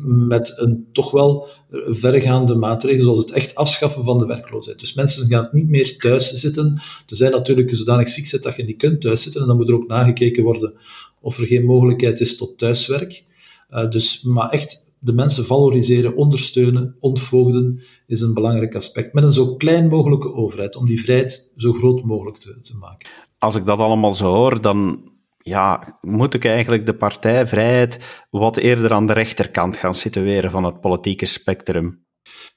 met 0.00 0.52
een 0.58 0.86
toch 0.92 1.10
wel 1.10 1.48
verregaande 1.70 2.54
maatregel, 2.54 3.02
zoals 3.02 3.18
het 3.18 3.30
echt 3.30 3.54
afschaffen 3.54 4.04
van 4.04 4.18
de 4.18 4.26
werkloosheid. 4.26 4.78
Dus 4.78 4.94
mensen 4.94 5.28
gaan 5.28 5.48
niet 5.52 5.68
meer 5.68 5.98
thuis 5.98 6.32
zitten. 6.32 6.82
Er 7.06 7.16
zijn 7.16 7.32
natuurlijk 7.32 7.74
zodanig 7.74 8.08
ziek 8.08 8.26
zit 8.26 8.42
dat 8.42 8.56
je 8.56 8.64
niet 8.64 8.76
kunt 8.76 9.00
thuis 9.00 9.22
zitten, 9.22 9.40
en 9.40 9.46
dan 9.46 9.56
moet 9.56 9.68
er 9.68 9.74
ook 9.74 9.86
nagekeken 9.86 10.44
worden 10.44 10.74
of 11.20 11.38
er 11.38 11.46
geen 11.46 11.64
mogelijkheid 11.64 12.20
is 12.20 12.36
tot 12.36 12.58
thuiswerk. 12.58 13.24
Uh, 13.70 13.88
dus, 13.90 14.22
maar 14.22 14.50
echt 14.50 14.94
de 14.98 15.12
mensen 15.12 15.44
valoriseren, 15.44 16.16
ondersteunen, 16.16 16.96
ontvoogden, 17.00 17.80
is 18.06 18.20
een 18.20 18.34
belangrijk 18.34 18.74
aspect. 18.74 19.12
Met 19.12 19.24
een 19.24 19.32
zo 19.32 19.56
klein 19.56 19.88
mogelijke 19.88 20.34
overheid, 20.34 20.76
om 20.76 20.86
die 20.86 21.02
vrijheid 21.02 21.52
zo 21.56 21.72
groot 21.72 22.02
mogelijk 22.02 22.36
te, 22.36 22.58
te 22.60 22.76
maken. 22.76 23.08
Als 23.38 23.54
ik 23.54 23.64
dat 23.64 23.78
allemaal 23.78 24.14
zo 24.14 24.34
hoor, 24.34 24.60
dan 24.60 25.10
ja, 25.42 25.98
moet 26.00 26.34
ik 26.34 26.44
eigenlijk 26.44 26.86
de 26.86 26.94
partijvrijheid 26.94 27.98
wat 28.30 28.56
eerder 28.56 28.92
aan 28.92 29.06
de 29.06 29.12
rechterkant 29.12 29.76
gaan 29.76 29.94
situeren 29.94 30.50
van 30.50 30.64
het 30.64 30.80
politieke 30.80 31.26
spectrum. 31.26 32.00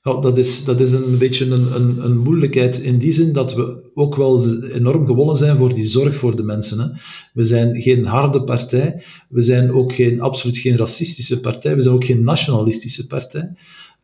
Ja, 0.01 0.20
dat, 0.20 0.38
is, 0.38 0.63
dat 0.63 0.80
is 0.80 0.92
een 0.92 1.18
beetje 1.18 1.46
een, 1.46 1.75
een, 1.75 2.04
een, 2.04 2.18
moeilijkheid 2.18 2.77
in 2.77 2.98
die 2.98 3.12
zin 3.12 3.34
dat 3.34 3.54
we 3.54 3.92
ook 3.94 4.15
wel 4.15 4.54
enorm 4.72 5.06
gewonnen 5.06 5.36
zijn 5.36 5.58
voor 5.58 5.74
die 5.74 5.86
zorg 5.86 6.15
voor 6.15 6.36
de 6.36 6.44
mensen. 6.44 6.80
Hè. 6.80 6.88
We 7.34 7.44
zijn 7.44 7.82
geen 7.82 8.06
harde 8.06 8.44
partij, 8.44 9.04
we 9.30 9.42
zijn 9.42 9.72
ook 9.72 9.94
geen, 9.94 10.22
absoluut 10.22 10.58
geen 10.58 10.77
racistische 10.77 11.39
partij, 11.39 11.75
we 11.75 11.82
zijn 11.82 11.96
ook 11.96 12.04
geen 12.04 12.24
nationalistische 12.24 13.08
partij. 13.08 13.56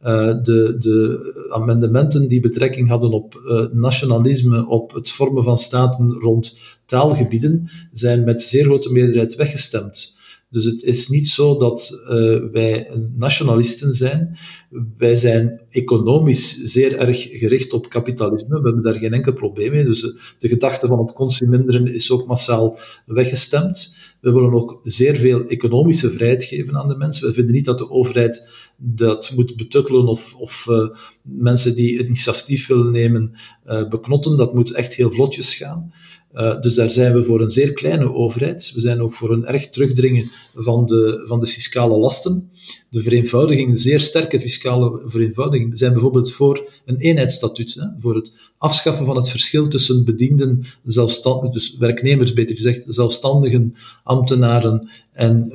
Uh, 0.03 0.36
de, 0.43 0.75
de, 0.77 1.50
amendementen 1.53 2.27
die 2.27 2.39
betrekking 2.39 2.88
hadden 2.88 3.12
op 3.12 3.41
uh, 3.46 3.65
nationalisme, 3.72 4.67
op 4.67 4.93
het 4.93 5.10
vormen 5.10 5.43
van 5.43 5.58
staten 5.58 6.12
rond 6.12 6.60
taalgebieden, 6.86 7.70
zijn 7.91 8.24
met 8.24 8.41
zeer 8.41 8.63
grote 8.63 8.91
meerderheid 8.91 9.36
weggestemd. 9.36 10.20
Dus 10.51 10.63
het 10.63 10.84
is 10.84 11.08
niet 11.08 11.27
zo 11.27 11.58
dat 11.58 12.01
uh, 12.03 12.39
wij 12.51 12.89
nationalisten 13.15 13.93
zijn. 13.93 14.38
Wij 14.98 15.15
zijn 15.15 15.60
economisch 15.70 16.62
zeer 16.62 16.98
erg 16.98 17.22
gericht 17.22 17.74
op 17.74 17.89
kapitalisme. 17.89 18.62
We 18.62 18.67
hebben 18.67 18.84
daar 18.84 19.00
geen 19.00 19.13
enkel 19.13 19.34
probleem 19.34 19.72
mee. 19.72 19.84
Dus 19.84 20.01
de 20.39 20.48
gedachte 20.48 20.88
van 20.88 21.00
het 21.00 21.13
consuminderen 21.13 21.93
is 21.93 22.12
ook 22.12 22.27
massaal 22.27 22.79
weggestemd. 23.05 23.96
We 24.22 24.31
willen 24.31 24.53
ook 24.53 24.81
zeer 24.84 25.15
veel 25.15 25.43
economische 25.43 26.10
vrijheid 26.10 26.43
geven 26.43 26.77
aan 26.77 26.89
de 26.89 26.98
mensen. 26.98 27.27
We 27.27 27.34
vinden 27.34 27.53
niet 27.53 27.65
dat 27.65 27.77
de 27.77 27.89
overheid 27.89 28.50
dat 28.84 29.32
moet 29.36 29.56
betuttelen 29.56 30.08
of, 30.08 30.36
of 30.36 30.66
uh, 30.70 30.88
mensen 31.22 31.76
die 31.76 31.98
het 31.98 32.06
initiatief 32.06 32.68
willen 32.68 32.92
nemen 32.92 33.32
uh, 33.68 33.88
beknotten. 33.90 34.38
Dat 34.38 34.54
moet 34.54 34.72
echt 34.72 34.94
heel 34.94 35.12
vlotjes 35.12 35.56
gaan. 35.56 35.94
Uh, 36.34 36.62
dus 36.62 36.76
daar 36.76 36.90
zijn 36.90 37.14
we 37.14 37.24
voor 37.24 37.42
een 37.42 37.50
zeer 37.50 37.74
kleine 37.74 38.14
overheid. 38.14 38.72
We 38.76 38.82
zijn 38.82 39.02
ook 39.02 39.14
voor 39.14 39.32
een 39.32 39.46
erg 39.46 39.70
terugdringen 39.70 40.30
van 40.56 40.86
de, 40.86 41.24
van 41.26 41.40
de 41.40 41.46
fiscale 41.46 41.98
lasten. 41.98 42.50
De 42.90 43.02
vereenvoudiging, 43.02 43.70
een 43.70 43.78
zeer 43.78 44.00
sterke 44.00 44.40
fiscale 44.40 45.02
vereenvoudiging. 45.06 45.70
We 45.70 45.78
zijn 45.78 45.94
bijvoorbeeld 45.94 46.32
voor 46.32 46.72
een 46.86 46.98
eenheidsstatuut, 46.98 47.74
hè, 47.74 47.86
voor 48.00 48.16
het 48.16 48.38
afschaffen 48.58 49.06
van 49.06 49.16
het 49.16 49.30
verschil 49.30 49.68
tussen 49.68 50.06
bedienden, 50.06 50.64
zelfstandigen, 50.86 51.52
dus 51.52 51.78
werknemers 51.78 52.34
beter 52.34 52.56
gezegd, 52.56 52.86
zelfstandigen, 52.88 53.76
ambtenaren 54.04 54.90
en, 55.12 55.52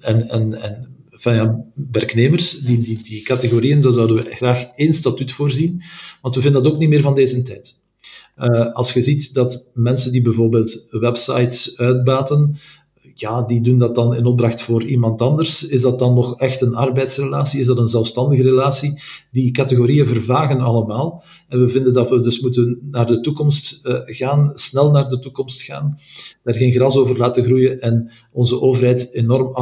en, 0.00 0.28
en, 0.28 0.62
en 0.62 0.89
van 1.20 1.34
ja, 1.34 1.64
werknemers, 1.90 2.60
die, 2.60 2.80
die, 2.80 3.02
die 3.02 3.22
categorieën, 3.22 3.82
zo 3.82 3.90
zouden 3.90 4.16
we 4.16 4.34
graag 4.34 4.64
één 4.74 4.94
statuut 4.94 5.32
voorzien, 5.32 5.82
want 6.22 6.34
we 6.34 6.40
vinden 6.40 6.62
dat 6.62 6.72
ook 6.72 6.78
niet 6.78 6.88
meer 6.88 7.00
van 7.00 7.14
deze 7.14 7.42
tijd. 7.42 7.78
Uh, 8.38 8.72
als 8.74 8.92
je 8.92 9.02
ziet 9.02 9.34
dat 9.34 9.70
mensen 9.74 10.12
die 10.12 10.22
bijvoorbeeld 10.22 10.86
websites 10.90 11.78
uitbaten, 11.78 12.56
ja, 13.14 13.42
die 13.42 13.60
doen 13.60 13.78
dat 13.78 13.94
dan 13.94 14.16
in 14.16 14.26
opdracht 14.26 14.62
voor 14.62 14.84
iemand 14.84 15.20
anders. 15.20 15.66
Is 15.66 15.82
dat 15.82 15.98
dan 15.98 16.14
nog 16.14 16.40
echt 16.40 16.60
een 16.60 16.74
arbeidsrelatie? 16.74 17.60
Is 17.60 17.66
dat 17.66 17.78
een 17.78 17.86
zelfstandige 17.86 18.42
relatie? 18.42 19.02
Die 19.32 19.50
categorieën 19.50 20.06
vervagen 20.06 20.60
allemaal. 20.60 21.24
En 21.48 21.60
we 21.60 21.68
vinden 21.68 21.92
dat 21.92 22.10
we 22.10 22.22
dus 22.22 22.40
moeten 22.40 22.78
naar 22.90 23.06
de 23.06 23.20
toekomst 23.20 23.86
uh, 23.86 23.94
gaan, 24.04 24.52
snel 24.54 24.90
naar 24.90 25.08
de 25.08 25.18
toekomst 25.18 25.62
gaan, 25.62 25.96
daar 26.42 26.54
geen 26.54 26.72
gras 26.72 26.96
over 26.96 27.18
laten 27.18 27.44
groeien 27.44 27.80
en 27.80 28.10
onze 28.32 28.60
overheid 28.60 29.14
enorm 29.14 29.54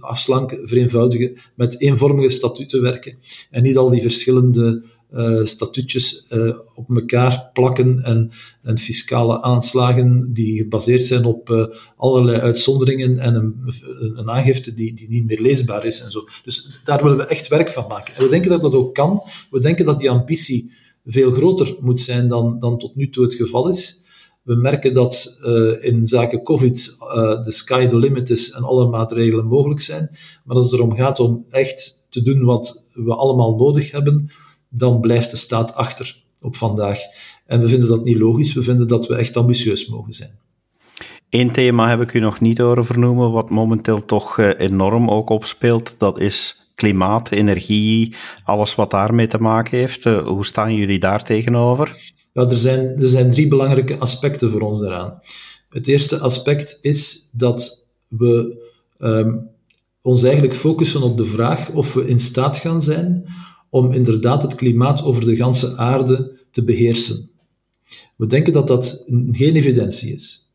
afslanken, 0.00 0.68
vereenvoudigen, 0.68 1.36
met 1.54 1.80
eenvormige 1.80 2.28
statuten 2.28 2.82
werken 2.82 3.18
en 3.50 3.62
niet 3.62 3.76
al 3.76 3.90
die 3.90 4.02
verschillende 4.02 4.82
uh, 5.12 5.44
statuutjes 5.44 6.26
uh, 6.32 6.58
op 6.74 6.96
elkaar 6.96 7.50
plakken 7.52 8.02
en, 8.02 8.30
en, 8.62 8.78
fiscale 8.78 9.42
aanslagen 9.42 10.32
die 10.32 10.56
gebaseerd 10.56 11.02
zijn 11.02 11.24
op 11.24 11.50
uh, 11.50 11.66
allerlei 11.96 12.38
uitzonderingen 12.38 13.18
en 13.18 13.34
een, 13.34 13.72
een 14.16 14.30
aangifte 14.30 14.74
die, 14.74 14.94
die 14.94 15.08
niet 15.08 15.26
meer 15.26 15.40
leesbaar 15.40 15.84
is 15.84 16.02
en 16.02 16.10
zo. 16.10 16.24
Dus 16.44 16.80
daar 16.84 17.02
willen 17.02 17.18
we 17.18 17.26
echt 17.26 17.48
werk 17.48 17.70
van 17.70 17.84
maken. 17.88 18.14
En 18.14 18.22
we 18.22 18.28
denken 18.28 18.50
dat 18.50 18.62
dat 18.62 18.74
ook 18.74 18.94
kan. 18.94 19.22
We 19.50 19.60
denken 19.60 19.84
dat 19.84 19.98
die 19.98 20.10
ambitie 20.10 20.72
veel 21.06 21.32
groter 21.32 21.76
moet 21.80 22.00
zijn 22.00 22.28
dan, 22.28 22.58
dan 22.58 22.78
tot 22.78 22.96
nu 22.96 23.10
toe 23.10 23.24
het 23.24 23.34
geval 23.34 23.68
is. 23.68 23.98
We 24.42 24.54
merken 24.54 24.94
dat 24.94 25.38
in 25.80 26.06
zaken 26.06 26.42
COVID 26.42 26.96
de 27.44 27.50
sky 27.50 27.86
the 27.86 27.96
limit 27.96 28.30
is 28.30 28.50
en 28.50 28.62
alle 28.62 28.86
maatregelen 28.86 29.46
mogelijk 29.46 29.80
zijn. 29.80 30.10
Maar 30.44 30.56
als 30.56 30.70
het 30.70 30.74
erom 30.74 30.94
gaat 30.94 31.20
om 31.20 31.44
echt 31.50 32.06
te 32.10 32.22
doen 32.22 32.44
wat 32.44 32.88
we 32.94 33.14
allemaal 33.14 33.56
nodig 33.56 33.90
hebben, 33.90 34.30
dan 34.70 35.00
blijft 35.00 35.30
de 35.30 35.36
staat 35.36 35.74
achter 35.74 36.22
op 36.40 36.56
vandaag. 36.56 36.98
En 37.46 37.60
we 37.60 37.68
vinden 37.68 37.88
dat 37.88 38.04
niet 38.04 38.16
logisch, 38.16 38.52
we 38.52 38.62
vinden 38.62 38.88
dat 38.88 39.06
we 39.06 39.16
echt 39.16 39.36
ambitieus 39.36 39.86
mogen 39.86 40.12
zijn. 40.12 40.38
Eén 41.30 41.50
thema 41.50 41.88
heb 41.88 42.00
ik 42.00 42.14
u 42.14 42.18
nog 42.18 42.40
niet 42.40 42.58
horen 42.58 42.84
vernoemen, 42.84 43.30
wat 43.30 43.50
momenteel 43.50 44.04
toch 44.04 44.38
eh, 44.38 44.50
enorm 44.58 45.10
ook 45.10 45.28
opspeelt. 45.28 45.94
Dat 45.98 46.20
is 46.20 46.70
klimaat, 46.74 47.30
energie, 47.30 48.14
alles 48.44 48.74
wat 48.74 48.90
daarmee 48.90 49.26
te 49.26 49.38
maken 49.38 49.78
heeft. 49.78 50.06
Eh, 50.06 50.26
hoe 50.26 50.46
staan 50.46 50.74
jullie 50.74 50.98
daar 50.98 51.24
tegenover? 51.24 52.12
Ja, 52.32 52.42
er, 52.42 52.58
zijn, 52.58 52.80
er 52.80 53.08
zijn 53.08 53.30
drie 53.30 53.48
belangrijke 53.48 53.98
aspecten 53.98 54.50
voor 54.50 54.60
ons 54.60 54.80
daaraan. 54.80 55.18
Het 55.68 55.86
eerste 55.86 56.18
aspect 56.18 56.78
is 56.80 57.30
dat 57.32 57.86
we 58.08 58.62
um, 58.98 59.50
ons 60.02 60.22
eigenlijk 60.22 60.54
focussen 60.54 61.02
op 61.02 61.16
de 61.16 61.24
vraag 61.24 61.70
of 61.70 61.94
we 61.94 62.08
in 62.08 62.18
staat 62.18 62.56
gaan 62.56 62.82
zijn 62.82 63.24
om 63.70 63.92
inderdaad 63.92 64.42
het 64.42 64.54
klimaat 64.54 65.02
over 65.02 65.26
de 65.26 65.36
ganse 65.36 65.76
aarde 65.76 66.38
te 66.50 66.64
beheersen. 66.64 67.30
We 68.16 68.26
denken 68.26 68.52
dat 68.52 68.66
dat 68.66 69.04
geen 69.32 69.56
evidentie 69.56 70.12
is. 70.12 70.48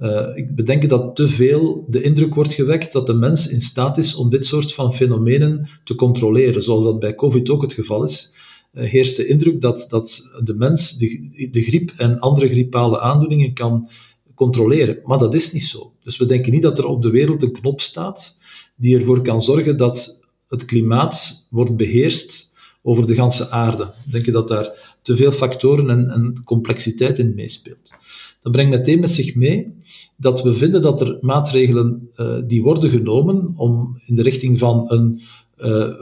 Uh, 0.00 0.34
we 0.54 0.62
denken 0.62 0.88
dat 0.88 1.16
te 1.16 1.28
veel 1.28 1.86
de 1.88 2.02
indruk 2.02 2.34
wordt 2.34 2.54
gewekt 2.54 2.92
dat 2.92 3.06
de 3.06 3.14
mens 3.14 3.48
in 3.48 3.60
staat 3.60 3.98
is 3.98 4.14
om 4.14 4.30
dit 4.30 4.46
soort 4.46 4.74
van 4.74 4.94
fenomenen 4.94 5.68
te 5.84 5.94
controleren, 5.94 6.62
zoals 6.62 6.84
dat 6.84 6.98
bij 6.98 7.14
COVID 7.14 7.50
ook 7.50 7.62
het 7.62 7.72
geval 7.72 8.04
is. 8.04 8.32
Uh, 8.72 9.02
de 9.02 9.26
indruk 9.26 9.60
dat, 9.60 9.86
dat 9.88 10.30
de 10.42 10.54
mens 10.54 10.98
de, 10.98 11.48
de 11.50 11.62
griep 11.62 11.92
en 11.96 12.18
andere 12.18 12.48
griepale 12.48 13.00
aandoeningen 13.00 13.52
kan 13.52 13.88
controleren. 14.34 14.98
Maar 15.04 15.18
dat 15.18 15.34
is 15.34 15.52
niet 15.52 15.64
zo. 15.64 15.92
Dus 16.02 16.16
we 16.16 16.26
denken 16.26 16.52
niet 16.52 16.62
dat 16.62 16.78
er 16.78 16.86
op 16.86 17.02
de 17.02 17.10
wereld 17.10 17.42
een 17.42 17.52
knop 17.52 17.80
staat 17.80 18.38
die 18.74 18.96
ervoor 18.96 19.22
kan 19.22 19.40
zorgen 19.40 19.76
dat 19.76 20.24
het 20.48 20.64
klimaat 20.64 21.46
wordt 21.50 21.76
beheerst 21.76 22.54
over 22.86 23.06
de 23.06 23.14
ganse 23.14 23.50
aarde. 23.50 23.84
We 24.04 24.10
denken 24.10 24.32
dat 24.32 24.48
daar 24.48 24.98
te 25.02 25.16
veel 25.16 25.32
factoren 25.32 26.10
en, 26.10 26.42
complexiteit 26.44 27.18
in 27.18 27.34
meespeelt. 27.34 27.94
Dat 28.42 28.52
brengt 28.52 28.70
meteen 28.70 29.00
met 29.00 29.10
zich 29.10 29.34
mee 29.34 29.74
dat 30.16 30.42
we 30.42 30.54
vinden 30.54 30.80
dat 30.80 31.00
er 31.00 31.18
maatregelen 31.20 32.08
uh, 32.16 32.36
die 32.46 32.62
worden 32.62 32.90
genomen 32.90 33.52
om 33.56 33.98
in 34.06 34.14
de 34.14 34.22
richting 34.22 34.58
van 34.58 34.84
een, 34.90 35.20
uh, 35.58 36.00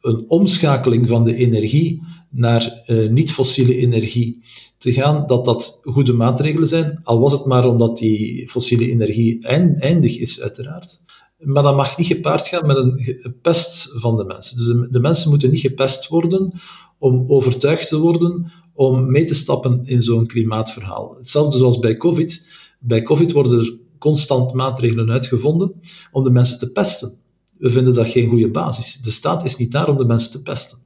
een 0.00 0.24
omschakeling 0.28 1.08
van 1.08 1.24
de 1.24 1.34
energie 1.34 2.02
naar 2.30 2.84
uh, 2.86 3.10
niet-fossiele 3.10 3.76
energie 3.76 4.42
te 4.78 4.92
gaan, 4.92 5.26
dat 5.26 5.44
dat 5.44 5.80
goede 5.82 6.12
maatregelen 6.12 6.68
zijn, 6.68 7.00
al 7.02 7.20
was 7.20 7.32
het 7.32 7.44
maar 7.44 7.68
omdat 7.68 7.98
die 7.98 8.48
fossiele 8.48 8.90
energie 8.90 9.46
eindig 9.78 10.18
is, 10.18 10.40
uiteraard. 10.40 11.04
Maar 11.38 11.62
dat 11.62 11.76
mag 11.76 11.98
niet 11.98 12.06
gepaard 12.06 12.48
gaan 12.48 12.66
met 12.66 12.76
een 12.76 13.36
pest 13.42 13.92
van 13.94 14.16
de 14.16 14.24
mensen. 14.24 14.56
Dus 14.56 14.90
de, 14.90 15.00
mensen 15.00 15.30
moeten 15.30 15.50
niet 15.50 15.60
gepest 15.60 16.08
worden 16.08 16.60
om 16.98 17.24
overtuigd 17.28 17.88
te 17.88 17.98
worden 17.98 18.52
om 18.74 19.10
mee 19.10 19.24
te 19.24 19.34
stappen 19.34 19.80
in 19.84 20.02
zo'n 20.02 20.26
klimaatverhaal. 20.26 21.14
Hetzelfde 21.16 21.58
zoals 21.58 21.78
bij 21.78 21.96
COVID. 21.96 22.46
Bij 22.80 23.02
COVID 23.02 23.32
worden 23.32 23.58
er 23.58 23.78
constant 23.98 24.52
maatregelen 24.52 25.10
uitgevonden 25.10 25.80
om 26.12 26.24
de 26.24 26.30
mensen 26.30 26.58
te 26.58 26.72
pesten. 26.72 27.18
We 27.58 27.70
vinden 27.70 27.94
dat 27.94 28.08
geen 28.08 28.28
goede 28.28 28.50
basis. 28.50 29.00
De 29.02 29.10
staat 29.10 29.44
is 29.44 29.56
niet 29.56 29.72
daar 29.72 29.88
om 29.88 29.96
de 29.96 30.04
mensen 30.04 30.30
te 30.30 30.42
pesten. 30.42 30.78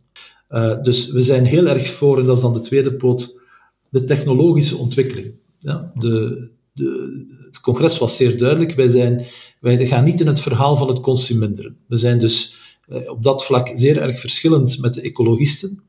Uh, 0.50 0.82
dus 0.82 1.10
we 1.10 1.20
zijn 1.20 1.44
heel 1.44 1.66
erg 1.66 1.90
voor, 1.90 2.18
en 2.18 2.26
dat 2.26 2.36
is 2.36 2.42
dan 2.42 2.52
de 2.52 2.60
tweede 2.60 2.94
poot, 2.94 3.40
de 3.88 4.04
technologische 4.04 4.76
ontwikkeling. 4.76 5.34
Ja, 5.58 5.92
de, 5.94 6.48
de, 6.72 7.24
het 7.46 7.60
congres 7.60 7.98
was 7.98 8.16
zeer 8.16 8.38
duidelijk. 8.38 8.74
Wij, 8.74 8.88
zijn, 8.88 9.26
wij 9.60 9.86
gaan 9.86 10.04
niet 10.04 10.20
in 10.20 10.26
het 10.26 10.40
verhaal 10.40 10.76
van 10.76 10.88
het 10.88 11.00
consuminderen. 11.00 11.76
We 11.86 11.96
zijn 11.96 12.18
dus 12.18 12.54
eh, 12.86 13.10
op 13.10 13.22
dat 13.22 13.44
vlak 13.44 13.70
zeer 13.74 13.98
erg 13.98 14.20
verschillend 14.20 14.80
met 14.80 14.94
de 14.94 15.00
ecologisten. 15.00 15.82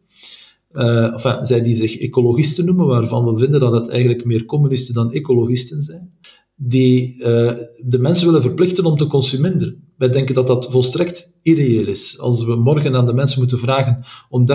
Uh, 0.74 1.14
enfin, 1.14 1.46
zij 1.46 1.62
die 1.62 1.76
zich 1.76 1.98
ecologisten 1.98 2.66
noemen, 2.66 2.86
waarvan 2.86 3.26
we 3.26 3.40
vinden 3.40 3.60
dat 3.60 3.72
het 3.72 3.88
eigenlijk 3.90 4.26
meer 4.26 4.46
communisten 4.46 4.94
dan 4.94 5.12
ecologisten 5.12 5.82
zijn, 5.82 6.14
die 6.56 7.16
uh, 7.18 7.54
de 7.86 8.00
mensen 8.00 8.26
willen 8.26 8.42
verplichten 8.42 8.86
om 8.86 8.98
te 8.98 9.08
consuminderen. 9.08 9.84
Wij 9.98 10.10
denken 10.10 10.36
dat 10.36 10.48
dat 10.48 10.72
volstrekt 10.72 11.38
irreëel 11.42 11.88
is. 11.88 12.20
Als 12.20 12.44
we 12.44 12.56
morgen 12.56 12.96
aan 12.96 13.06
de 13.06 13.14
mensen 13.14 13.40
moeten 13.40 13.60
vragen 13.60 14.04
om 14.30 14.46
30% 14.50 14.54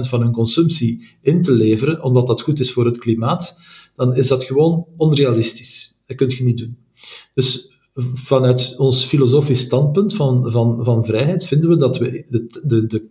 van 0.00 0.20
hun 0.20 0.32
consumptie 0.32 1.06
in 1.22 1.42
te 1.42 1.52
leveren, 1.52 2.02
omdat 2.02 2.26
dat 2.26 2.42
goed 2.42 2.60
is 2.60 2.72
voor 2.72 2.84
het 2.84 2.98
klimaat, 2.98 3.58
dan 3.96 4.16
is 4.16 4.26
dat 4.26 4.44
gewoon 4.44 4.86
onrealistisch. 4.96 6.02
Dat 6.06 6.16
kun 6.16 6.28
je 6.36 6.44
niet 6.44 6.58
doen. 6.58 6.76
Dus 7.34 7.73
vanuit 8.14 8.74
ons 8.78 9.04
filosofisch 9.04 9.60
standpunt 9.60 10.14
van, 10.14 10.50
van, 10.50 10.84
van 10.84 11.04
vrijheid 11.04 11.46
vinden 11.46 11.70
we 11.70 11.76
dat 11.76 11.98
we 11.98 12.26
de, 12.30 12.60
de, 12.64 12.86
de 12.86 13.06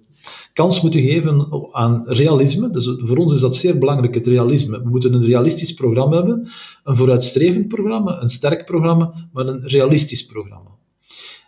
kans 0.53 0.81
moeten 0.81 1.01
geven 1.01 1.47
aan 1.71 2.01
realisme. 2.05 2.71
Dus 2.71 2.95
voor 2.97 3.17
ons 3.17 3.33
is 3.33 3.39
dat 3.39 3.55
zeer 3.55 3.77
belangrijk, 3.77 4.15
het 4.15 4.27
realisme. 4.27 4.83
We 4.83 4.89
moeten 4.89 5.13
een 5.13 5.25
realistisch 5.25 5.73
programma 5.73 6.15
hebben, 6.15 6.49
een 6.83 6.95
vooruitstrevend 6.95 7.67
programma, 7.67 8.21
een 8.21 8.29
sterk 8.29 8.65
programma, 8.65 9.29
maar 9.33 9.47
een 9.47 9.67
realistisch 9.67 10.25
programma. 10.25 10.71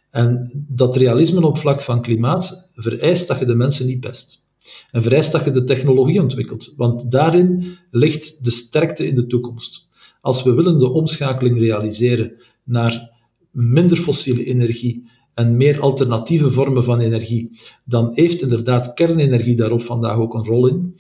En 0.10 0.52
dat 0.68 0.96
realisme 0.96 1.46
op 1.46 1.58
vlak 1.58 1.82
van 1.82 2.02
klimaat 2.02 2.72
vereist 2.76 3.28
dat 3.28 3.40
je 3.40 3.46
de 3.46 3.56
mensen 3.56 3.86
niet 3.86 4.00
pest. 4.00 4.44
En 4.92 5.04
vereist 5.04 5.32
dat 5.32 5.46
je 5.46 5.52
de 5.52 5.64
technologie 5.64 6.22
ontwikkelt, 6.22 6.74
want 6.78 7.12
daarin 7.12 7.78
ligt 7.92 8.44
de 8.44 8.52
sterkte 8.52 9.08
in 9.08 9.16
de 9.16 9.28
toekomst. 9.28 9.90
Als 10.22 10.44
we 10.44 10.54
willen 10.54 10.80
de 10.80 10.90
omschakeling 10.90 11.60
realiseren 11.60 12.34
naar 12.64 13.15
minder 13.56 13.98
fossiele 13.98 14.46
energie 14.46 15.04
en 15.34 15.58
meer 15.58 15.80
alternatieve 15.80 16.52
vormen 16.52 16.84
van 16.84 17.00
energie, 17.00 17.50
dan 17.86 18.12
heeft 18.14 18.42
inderdaad 18.42 18.94
kernenergie 18.94 19.56
daarop 19.56 19.82
vandaag 19.82 20.18
ook 20.18 20.34
een 20.34 20.46
rol 20.46 20.68
in. 20.68 20.96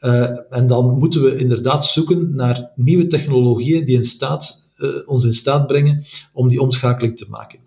Uh, 0.00 0.38
en 0.50 0.66
dan 0.66 0.98
moeten 0.98 1.22
we 1.22 1.36
inderdaad 1.36 1.84
zoeken 1.84 2.34
naar 2.34 2.70
nieuwe 2.74 3.06
technologieën 3.06 3.84
die 3.84 3.96
in 3.96 4.04
staat, 4.04 4.70
uh, 4.78 5.08
ons 5.08 5.24
in 5.24 5.32
staat 5.32 5.66
brengen 5.66 6.04
om 6.32 6.48
die 6.48 6.60
omschakeling 6.60 7.16
te 7.16 7.26
maken. 7.28 7.58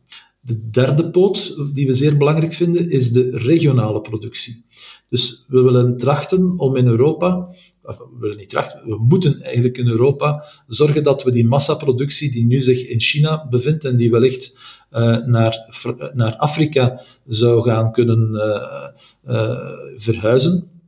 De 0.41 0.69
derde 0.69 1.11
poot, 1.11 1.55
die 1.73 1.87
we 1.87 1.93
zeer 1.93 2.17
belangrijk 2.17 2.53
vinden, 2.53 2.89
is 2.89 3.11
de 3.11 3.29
regionale 3.37 4.01
productie. 4.01 4.65
Dus 5.09 5.45
we 5.47 5.61
willen 5.61 5.97
trachten 5.97 6.59
om 6.59 6.75
in 6.75 6.87
Europa, 6.87 7.55
we 7.81 8.17
willen 8.19 8.37
niet 8.37 8.49
trachten, 8.49 8.89
we 8.89 8.97
moeten 8.97 9.41
eigenlijk 9.41 9.77
in 9.77 9.87
Europa 9.87 10.45
zorgen 10.67 11.03
dat 11.03 11.23
we 11.23 11.31
die 11.31 11.47
massaproductie 11.47 12.31
die 12.31 12.45
nu 12.45 12.61
zich 12.61 12.87
in 12.87 13.01
China 13.01 13.47
bevindt 13.49 13.85
en 13.85 13.95
die 13.95 14.11
wellicht 14.11 14.57
uh, 14.91 15.25
naar, 15.25 15.81
naar 16.13 16.35
Afrika 16.35 17.01
zou 17.27 17.63
gaan 17.63 17.91
kunnen 17.91 18.29
uh, 19.27 19.71
verhuizen, 19.95 20.80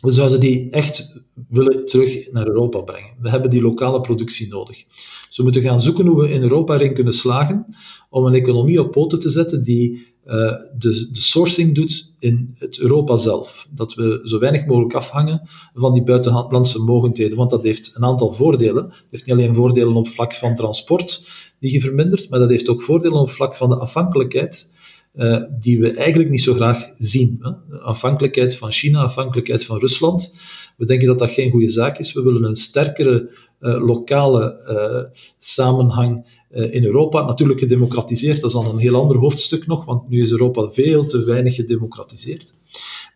we 0.00 0.10
zouden 0.10 0.40
die 0.40 0.70
echt 0.70 1.16
willen 1.48 1.86
terug 1.86 2.32
naar 2.32 2.46
Europa 2.46 2.80
brengen. 2.80 3.10
We 3.20 3.30
hebben 3.30 3.50
die 3.50 3.60
lokale 3.60 4.00
productie 4.00 4.48
nodig. 4.48 4.84
Dus 5.26 5.36
we 5.36 5.42
moeten 5.42 5.62
gaan 5.62 5.80
zoeken 5.80 6.06
hoe 6.06 6.20
we 6.20 6.30
in 6.30 6.42
Europa 6.42 6.74
erin 6.74 6.94
kunnen 6.94 7.12
slagen 7.12 7.66
om 8.10 8.26
een 8.26 8.34
economie 8.34 8.80
op 8.80 8.90
poten 8.90 9.20
te 9.20 9.30
zetten 9.30 9.62
die 9.62 10.08
uh, 10.26 10.34
de, 10.78 11.08
de, 11.12 11.20
sourcing 11.20 11.74
doet 11.74 12.14
in 12.18 12.54
het 12.58 12.78
Europa 12.78 13.16
zelf. 13.16 13.68
Dat 13.70 13.94
we 13.94 14.20
zo 14.24 14.38
weinig 14.38 14.66
mogelijk 14.66 14.94
afhangen 14.94 15.42
van 15.74 15.92
die 15.92 16.02
buitenlandse 16.02 16.78
mogendheden, 16.78 17.36
want 17.36 17.50
dat 17.50 17.62
heeft 17.62 17.92
een 17.94 18.04
aantal 18.04 18.32
voordelen. 18.32 18.84
Het 18.84 19.06
heeft 19.10 19.26
niet 19.26 19.34
alleen 19.34 19.54
voordelen 19.54 19.94
op 19.94 20.08
vlak 20.08 20.34
van 20.34 20.54
transport, 20.54 21.28
die 21.58 21.72
je 21.72 21.80
vermindert, 21.80 22.30
maar 22.30 22.38
dat 22.38 22.50
heeft 22.50 22.68
ook 22.68 22.82
voordelen 22.82 23.18
op 23.18 23.30
vlak 23.30 23.54
van 23.54 23.68
de 23.68 23.76
afhankelijkheid 23.76 24.70
uh, 25.14 25.42
die 25.58 25.80
we 25.80 25.92
eigenlijk 25.92 26.30
niet 26.30 26.42
zo 26.42 26.54
graag 26.54 26.88
zien. 26.98 27.38
Hè? 27.40 27.78
Afhankelijkheid 27.78 28.56
van 28.56 28.72
China, 28.72 29.02
afhankelijkheid 29.02 29.64
van 29.64 29.78
Rusland. 29.78 30.36
We 30.76 30.86
denken 30.86 31.06
dat 31.06 31.18
dat 31.18 31.30
geen 31.30 31.50
goede 31.50 31.68
zaak 31.68 31.98
is. 31.98 32.12
We 32.12 32.22
willen 32.22 32.44
een 32.44 32.56
sterkere 32.56 33.30
uh, 33.60 33.86
lokale 33.86 34.64
uh, 34.68 35.20
samenhang 35.38 36.38
in 36.50 36.84
Europa. 36.84 37.24
Natuurlijk 37.24 37.60
gedemocratiseerd, 37.60 38.40
dat 38.40 38.50
is 38.50 38.56
dan 38.56 38.66
een 38.66 38.78
heel 38.78 38.94
ander 38.94 39.16
hoofdstuk 39.16 39.66
nog, 39.66 39.84
want 39.84 40.08
nu 40.08 40.20
is 40.20 40.30
Europa 40.30 40.70
veel 40.70 41.06
te 41.06 41.24
weinig 41.24 41.54
gedemocratiseerd. 41.54 42.54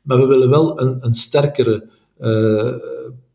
Maar 0.02 0.20
we 0.20 0.26
willen 0.26 0.50
wel 0.50 0.80
een, 0.80 1.04
een 1.04 1.14
sterkere 1.14 1.88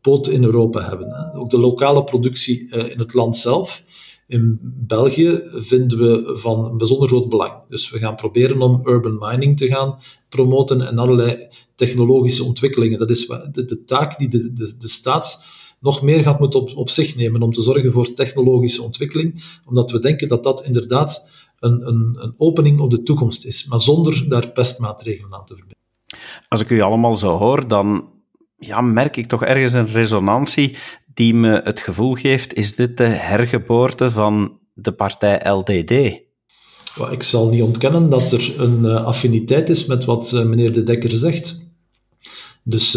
poot 0.00 0.28
in 0.28 0.44
Europa 0.44 0.88
hebben. 0.88 1.08
Hè? 1.10 1.38
Ook 1.38 1.50
de 1.50 1.58
lokale 1.58 2.04
productie 2.04 2.68
in 2.68 2.98
het 2.98 3.14
land 3.14 3.36
zelf 3.36 3.84
in 4.30 4.58
België 4.86 5.40
vinden 5.54 5.98
we 5.98 6.38
van 6.38 6.76
bijzonder 6.76 7.08
groot 7.08 7.28
belang. 7.28 7.52
Dus 7.68 7.90
we 7.90 7.98
gaan 7.98 8.14
proberen 8.14 8.62
om 8.62 8.80
urban 8.84 9.18
mining 9.18 9.56
te 9.56 9.66
gaan 9.66 9.98
promoten 10.28 10.86
en 10.86 10.98
allerlei 10.98 11.48
technologische 11.74 12.44
ontwikkelingen. 12.44 12.98
Dat 12.98 13.10
is 13.10 13.26
de, 13.26 13.64
de 13.64 13.84
taak 13.84 14.18
die 14.18 14.28
de, 14.28 14.52
de, 14.52 14.76
de 14.78 14.88
staat 14.88 15.44
nog 15.80 16.02
meer 16.02 16.22
gaat 16.22 16.38
moeten 16.40 16.60
op, 16.60 16.76
op 16.76 16.90
zich 16.90 17.16
nemen 17.16 17.42
om 17.42 17.52
te 17.52 17.62
zorgen 17.62 17.92
voor 17.92 18.14
technologische 18.14 18.82
ontwikkeling, 18.82 19.44
omdat 19.64 19.90
we 19.90 19.98
denken 19.98 20.28
dat 20.28 20.44
dat 20.44 20.64
inderdaad 20.64 21.28
een, 21.58 21.86
een, 21.88 22.16
een 22.20 22.34
opening 22.36 22.80
op 22.80 22.90
de 22.90 23.02
toekomst 23.02 23.46
is, 23.46 23.66
maar 23.66 23.80
zonder 23.80 24.28
daar 24.28 24.48
pestmaatregelen 24.48 25.34
aan 25.34 25.44
te 25.44 25.54
verbinden. 25.54 25.78
Als 26.48 26.60
ik 26.60 26.70
u 26.70 26.80
allemaal 26.80 27.16
zo 27.16 27.36
hoor, 27.36 27.68
dan 27.68 28.08
ja, 28.56 28.80
merk 28.80 29.16
ik 29.16 29.26
toch 29.26 29.44
ergens 29.44 29.72
een 29.72 29.88
resonantie 29.88 30.76
me 31.20 31.60
het 31.64 31.80
gevoel 31.80 32.14
geeft, 32.14 32.54
is 32.54 32.74
dit 32.74 32.96
de 32.96 33.04
hergeboorte 33.04 34.10
van 34.10 34.58
de 34.74 34.92
partij 34.92 35.50
LDD? 35.50 35.90
Ik 37.10 37.22
zal 37.22 37.48
niet 37.48 37.62
ontkennen 37.62 38.10
dat 38.10 38.32
er 38.32 38.54
een 38.60 38.84
uh, 38.84 39.04
affiniteit 39.04 39.68
is 39.68 39.86
met 39.86 40.04
wat 40.04 40.32
uh, 40.32 40.44
meneer 40.44 40.72
De 40.72 40.82
Dekker 40.82 41.10
zegt. 41.10 41.68
Dus 42.62 42.92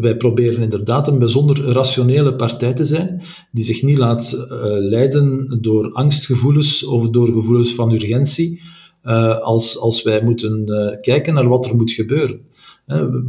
wij 0.00 0.16
proberen 0.16 0.62
inderdaad 0.62 1.08
een 1.08 1.18
bijzonder 1.18 1.72
rationele 1.72 2.34
partij 2.34 2.72
te 2.72 2.84
zijn, 2.84 3.22
die 3.50 3.64
zich 3.64 3.82
niet 3.82 3.98
laat 3.98 4.46
leiden 4.78 5.58
door 5.60 5.92
angstgevoelens 5.92 6.84
of 6.84 7.08
door 7.08 7.26
gevoelens 7.26 7.74
van 7.74 7.92
urgentie, 7.92 8.62
als, 9.42 9.78
als 9.78 10.02
wij 10.02 10.22
moeten 10.22 10.66
kijken 11.00 11.34
naar 11.34 11.48
wat 11.48 11.66
er 11.66 11.76
moet 11.76 11.90
gebeuren. 11.90 12.40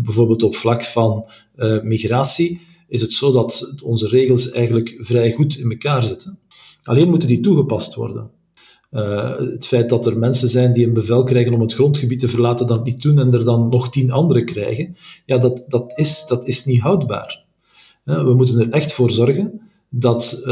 bijvoorbeeld 0.04 0.44
op 0.44 0.56
vlak 0.56 0.84
van 0.84 1.28
migratie 1.84 2.62
is 2.88 3.02
het 3.02 3.14
zo 3.14 3.32
dat 3.32 3.76
onze 3.84 4.08
regels 4.08 4.52
eigenlijk 4.52 4.96
vrij 5.00 5.32
goed 5.32 5.58
in 5.58 5.72
elkaar 5.72 6.04
zitten. 6.04 6.40
Alleen 6.84 7.10
moeten 7.10 7.28
die 7.28 7.40
toegepast 7.40 7.96
worden. 7.96 8.30
Uh, 8.92 9.38
het 9.38 9.68
feit 9.68 9.90
dat 9.90 10.06
er 10.06 10.18
mensen 10.18 10.50
zijn 10.50 10.74
die 10.74 10.88
een 10.88 10.94
bevel 10.94 11.24
krijgen 11.24 11.54
om 11.54 11.62
het 11.62 11.74
grondgebied 11.74 12.20
te 12.20 12.28
verlaten, 12.28 12.68
dat 12.68 12.86
niet 12.86 13.02
doen 13.02 13.20
en 13.20 13.34
er 13.34 13.44
dan 13.44 13.70
nog 13.70 13.90
tien 13.90 14.12
anderen 14.12 14.46
krijgen, 14.46 14.98
ja, 15.26 15.38
dat, 15.38 15.64
dat, 15.68 15.98
is, 15.98 16.26
dat 16.28 16.48
is 16.48 16.66
niet 16.66 16.80
houdbaar. 16.80 17.44
Uh, 18.06 18.24
we 18.24 18.34
moeten 18.34 18.60
er 18.60 18.70
echt 18.70 18.94
voor 18.94 19.12
zorgen 19.12 19.62
dat 19.90 20.40
uh, 20.40 20.46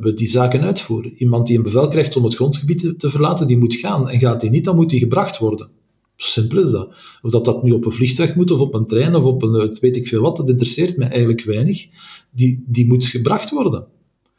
we 0.00 0.12
die 0.14 0.28
zaken 0.28 0.60
uitvoeren. 0.60 1.12
Iemand 1.12 1.46
die 1.46 1.56
een 1.56 1.62
bevel 1.62 1.88
krijgt 1.88 2.16
om 2.16 2.24
het 2.24 2.34
grondgebied 2.34 2.78
te, 2.78 2.96
te 2.96 3.10
verlaten, 3.10 3.46
die 3.46 3.58
moet 3.58 3.74
gaan. 3.74 4.08
En 4.08 4.18
gaat 4.18 4.40
die 4.40 4.50
niet, 4.50 4.64
dan 4.64 4.76
moet 4.76 4.90
die 4.90 4.98
gebracht 4.98 5.38
worden. 5.38 5.68
Simpel 6.30 6.62
is 6.62 6.70
dat. 6.70 6.88
Of 7.22 7.30
dat 7.30 7.44
dat 7.44 7.62
nu 7.62 7.72
op 7.72 7.84
een 7.84 7.92
vliegtuig 7.92 8.34
moet, 8.34 8.50
of 8.50 8.60
op 8.60 8.74
een 8.74 8.86
trein, 8.86 9.14
of 9.14 9.24
op 9.24 9.42
een 9.42 9.76
weet 9.80 9.96
ik 9.96 10.06
veel 10.06 10.22
wat, 10.22 10.36
dat 10.36 10.48
interesseert 10.48 10.96
mij 10.96 11.08
eigenlijk 11.08 11.44
weinig. 11.44 11.86
Die, 12.30 12.64
die 12.66 12.86
moet 12.86 13.04
gebracht 13.04 13.50
worden. 13.50 13.86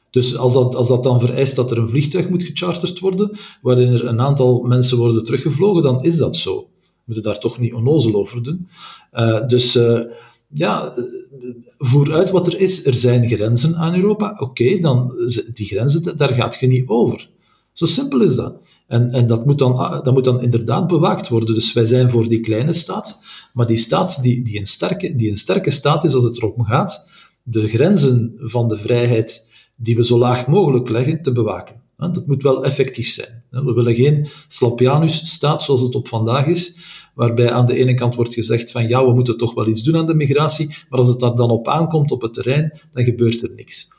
Dus 0.10 0.38
als 0.38 0.54
dat, 0.54 0.76
als 0.76 0.88
dat 0.88 1.04
dan 1.04 1.19
vereist 1.19 1.56
dat 1.56 1.72
er 1.72 1.78
een 1.78 1.89
vliegtuig 1.89 2.30
moet 2.30 2.43
gecharterd 2.43 3.00
worden, 3.00 3.38
waarin 3.62 3.93
er 3.93 4.06
een 4.06 4.22
aantal 4.22 4.62
mensen 4.62 4.98
worden 4.98 5.24
teruggevlogen, 5.24 5.84
dan 5.84 6.04
is 6.04 6.17
dat 6.17 6.36
zo. 6.36 6.67
We 6.82 7.02
moeten 7.06 7.24
daar 7.24 7.39
toch 7.39 7.60
niet 7.60 7.74
onnozel 7.74 8.15
over 8.15 8.43
doen. 8.43 8.67
Uh, 9.13 9.48
dus 9.48 9.76
uh, 9.76 10.02
ja, 10.54 10.93
vooruit 11.78 12.32
wat 12.32 12.48
er 12.48 12.60
is. 12.60 12.86
Er 12.86 12.93
zijn 12.93 13.28
grenzen 13.30 13.76
aan 13.76 13.96
Europa. 13.96 14.38
Oké, 14.39 14.80
dan 14.80 15.13
die 15.54 15.65
grenzen, 15.65 16.17
daar 16.17 16.34
gaat 16.34 16.58
je 16.60 16.67
niet 16.67 16.88
over. 16.88 17.30
Zo 17.74 17.86
simpel 17.86 18.22
is 18.22 18.36
dat. 18.36 18.62
En, 18.88 19.10
en 19.10 19.28
dat, 19.28 19.46
moet 19.46 19.58
dan, 19.58 19.76
ah, 19.76 20.04
dat 20.04 20.14
moet 20.14 20.24
dan 20.24 20.42
inderdaad 20.42 20.88
bewaakt 20.88 21.30
worden. 21.30 21.56
Dus 21.56 21.74
wij 21.74 21.86
zijn 21.86 22.10
voor 22.10 22.28
die 22.28 22.40
kleine 22.40 22.74
staat, 22.74 23.22
maar 23.54 23.68
die 23.68 23.78
staat 23.78 24.22
die, 24.22 24.42
die, 24.42 24.60
een, 24.60 24.66
sterke, 24.66 25.16
die 25.16 25.30
een 25.30 25.38
sterke 25.38 25.70
staat 25.70 26.04
is 26.04 26.14
als 26.14 26.24
het 26.24 26.38
erom 26.38 26.64
gaat, 26.64 27.10
de 27.44 27.68
grenzen 27.68 28.36
van 28.38 28.68
de 28.68 28.78
vrijheid 28.78 29.50
die 29.76 29.96
we 29.96 30.06
zo 30.06 30.18
laag 30.18 30.48
mogelijk 30.48 30.90
leggen, 30.90 31.22
te 31.22 31.32
bewaken. 31.32 31.82
Dat 31.98 32.28
moet 32.28 32.44
wel 32.44 32.66
effectief 32.66 33.08
zijn. 33.10 33.44
We 33.50 33.74
willen 33.74 33.96
geen 33.96 34.28
Slapianus-staat 34.48 35.64
zoals 35.64 35.82
het 35.82 35.96
op 35.96 36.08
vandaag 36.08 36.46
is, 36.46 36.78
waarbij 37.16 37.52
aan 37.52 37.66
de 37.66 37.76
ene 37.76 37.94
kant 37.94 38.16
wordt 38.16 38.34
gezegd 38.34 38.72
van 38.72 38.88
ja, 38.88 39.06
we 39.06 39.14
moeten 39.14 39.38
toch 39.38 39.54
wel 39.54 39.68
iets 39.68 39.84
doen 39.84 39.98
aan 39.98 40.06
de 40.06 40.16
migratie, 40.16 40.68
maar 40.90 41.00
als 41.00 41.08
het 41.08 41.20
daar 41.20 41.36
dan 41.36 41.50
op 41.50 41.68
aankomt 41.68 42.12
op 42.12 42.22
het 42.22 42.34
terrein, 42.34 42.80
dan 42.92 43.04
gebeurt 43.04 43.42
er 43.42 43.52
niks. 43.56 43.92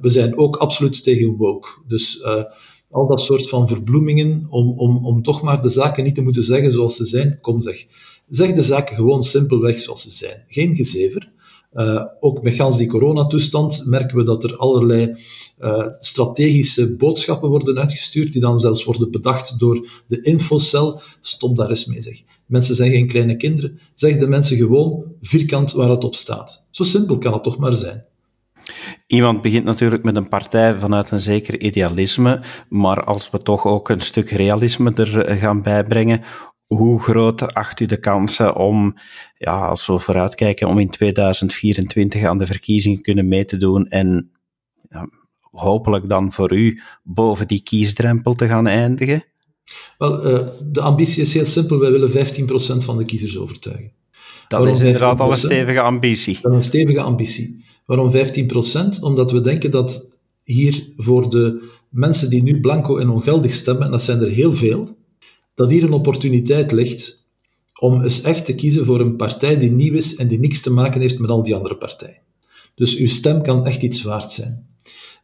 We 0.00 0.10
zijn 0.10 0.36
ook 0.36 0.56
absoluut 0.56 1.02
tegen 1.02 1.36
woke. 1.36 1.68
Dus 1.86 2.20
uh, 2.20 2.42
al 2.90 3.06
dat 3.06 3.20
soort 3.20 3.48
van 3.48 3.68
verbloemingen, 3.68 4.46
om, 4.50 4.78
om, 4.78 5.06
om 5.06 5.22
toch 5.22 5.42
maar 5.42 5.62
de 5.62 5.68
zaken 5.68 6.04
niet 6.04 6.14
te 6.14 6.22
moeten 6.22 6.42
zeggen 6.42 6.72
zoals 6.72 6.96
ze 6.96 7.04
zijn. 7.04 7.38
Kom 7.40 7.60
zeg, 7.60 7.86
zeg 8.28 8.52
de 8.52 8.62
zaken 8.62 8.96
gewoon 8.96 9.22
simpelweg 9.22 9.80
zoals 9.80 10.02
ze 10.02 10.10
zijn. 10.10 10.44
Geen 10.48 10.74
gezever. 10.74 11.34
Uh, 11.74 12.04
ook 12.20 12.42
met 12.42 12.54
gans 12.54 12.76
die 12.76 12.86
coronatoestand 12.86 13.82
merken 13.86 14.16
we 14.16 14.24
dat 14.24 14.44
er 14.44 14.56
allerlei 14.56 15.14
uh, 15.60 15.86
strategische 15.90 16.96
boodschappen 16.96 17.48
worden 17.48 17.78
uitgestuurd, 17.78 18.32
die 18.32 18.40
dan 18.40 18.60
zelfs 18.60 18.84
worden 18.84 19.10
bedacht 19.10 19.58
door 19.58 19.88
de 20.06 20.20
infocel. 20.20 21.00
Stop 21.20 21.56
daar 21.56 21.68
eens 21.68 21.86
mee, 21.86 22.02
zeg. 22.02 22.22
Mensen 22.46 22.74
zijn 22.74 22.90
geen 22.90 23.06
kleine 23.06 23.36
kinderen. 23.36 23.78
Zeg 23.94 24.16
de 24.16 24.26
mensen 24.26 24.56
gewoon 24.56 25.04
vierkant 25.20 25.72
waar 25.72 25.90
het 25.90 26.04
op 26.04 26.14
staat. 26.14 26.66
Zo 26.70 26.82
simpel 26.82 27.18
kan 27.18 27.32
het 27.32 27.42
toch 27.42 27.58
maar 27.58 27.74
zijn. 27.74 28.04
Iemand 29.06 29.42
begint 29.42 29.64
natuurlijk 29.64 30.02
met 30.02 30.16
een 30.16 30.28
partij 30.28 30.78
vanuit 30.78 31.10
een 31.10 31.20
zeker 31.20 31.60
idealisme, 31.60 32.40
maar 32.68 33.04
als 33.04 33.30
we 33.30 33.38
toch 33.38 33.66
ook 33.66 33.88
een 33.88 34.00
stuk 34.00 34.30
realisme 34.30 34.92
er 34.94 35.36
gaan 35.36 35.62
bijbrengen, 35.62 36.22
hoe 36.66 37.02
groot 37.02 37.54
acht 37.54 37.80
u 37.80 37.86
de 37.86 38.00
kansen 38.00 38.56
om, 38.56 38.94
ja, 39.38 39.66
als 39.66 39.86
we 39.86 39.98
vooruitkijken, 39.98 40.68
om 40.68 40.78
in 40.78 40.90
2024 40.90 42.24
aan 42.24 42.38
de 42.38 42.46
verkiezingen 42.46 43.00
kunnen 43.00 43.28
mee 43.28 43.44
te 43.44 43.56
doen 43.56 43.88
en 43.88 44.30
ja, 44.90 45.08
hopelijk 45.40 46.08
dan 46.08 46.32
voor 46.32 46.52
u 46.52 46.80
boven 47.02 47.48
die 47.48 47.62
kiesdrempel 47.62 48.34
te 48.34 48.46
gaan 48.46 48.66
eindigen? 48.66 49.24
Wel, 49.98 50.32
uh, 50.32 50.48
de 50.64 50.80
ambitie 50.80 51.22
is 51.22 51.34
heel 51.34 51.44
simpel. 51.44 51.78
Wij 51.78 51.90
willen 51.90 52.10
15% 52.10 52.84
van 52.84 52.98
de 52.98 53.04
kiezers 53.04 53.38
overtuigen. 53.38 53.92
Dat 54.48 54.58
Waarom 54.60 54.76
is 54.76 54.80
inderdaad 54.80 55.20
al 55.20 55.30
een 55.30 55.36
stevige 55.36 55.80
ambitie. 55.80 56.38
Dat 56.42 56.52
is 56.52 56.58
een 56.58 56.64
stevige 56.64 57.00
ambitie. 57.00 57.64
Waarom 57.86 58.12
15%? 58.12 59.00
Omdat 59.00 59.30
we 59.30 59.40
denken 59.40 59.70
dat 59.70 60.20
hier 60.42 60.88
voor 60.96 61.30
de 61.30 61.68
mensen 61.88 62.30
die 62.30 62.42
nu 62.42 62.60
blanco 62.60 62.98
en 62.98 63.08
ongeldig 63.08 63.52
stemmen, 63.52 63.84
en 63.84 63.90
dat 63.90 64.02
zijn 64.02 64.20
er 64.20 64.30
heel 64.30 64.52
veel, 64.52 64.96
dat 65.54 65.70
hier 65.70 65.84
een 65.84 65.92
opportuniteit 65.92 66.72
ligt 66.72 67.24
om 67.80 68.02
eens 68.02 68.22
echt 68.22 68.44
te 68.44 68.54
kiezen 68.54 68.84
voor 68.84 69.00
een 69.00 69.16
partij 69.16 69.56
die 69.56 69.70
nieuw 69.70 69.94
is 69.94 70.16
en 70.16 70.28
die 70.28 70.38
niks 70.38 70.60
te 70.60 70.72
maken 70.72 71.00
heeft 71.00 71.18
met 71.18 71.30
al 71.30 71.42
die 71.42 71.54
andere 71.54 71.76
partijen. 71.76 72.20
Dus 72.74 72.96
uw 72.96 73.08
stem 73.08 73.42
kan 73.42 73.66
echt 73.66 73.82
iets 73.82 74.02
waard 74.02 74.30
zijn. 74.30 74.66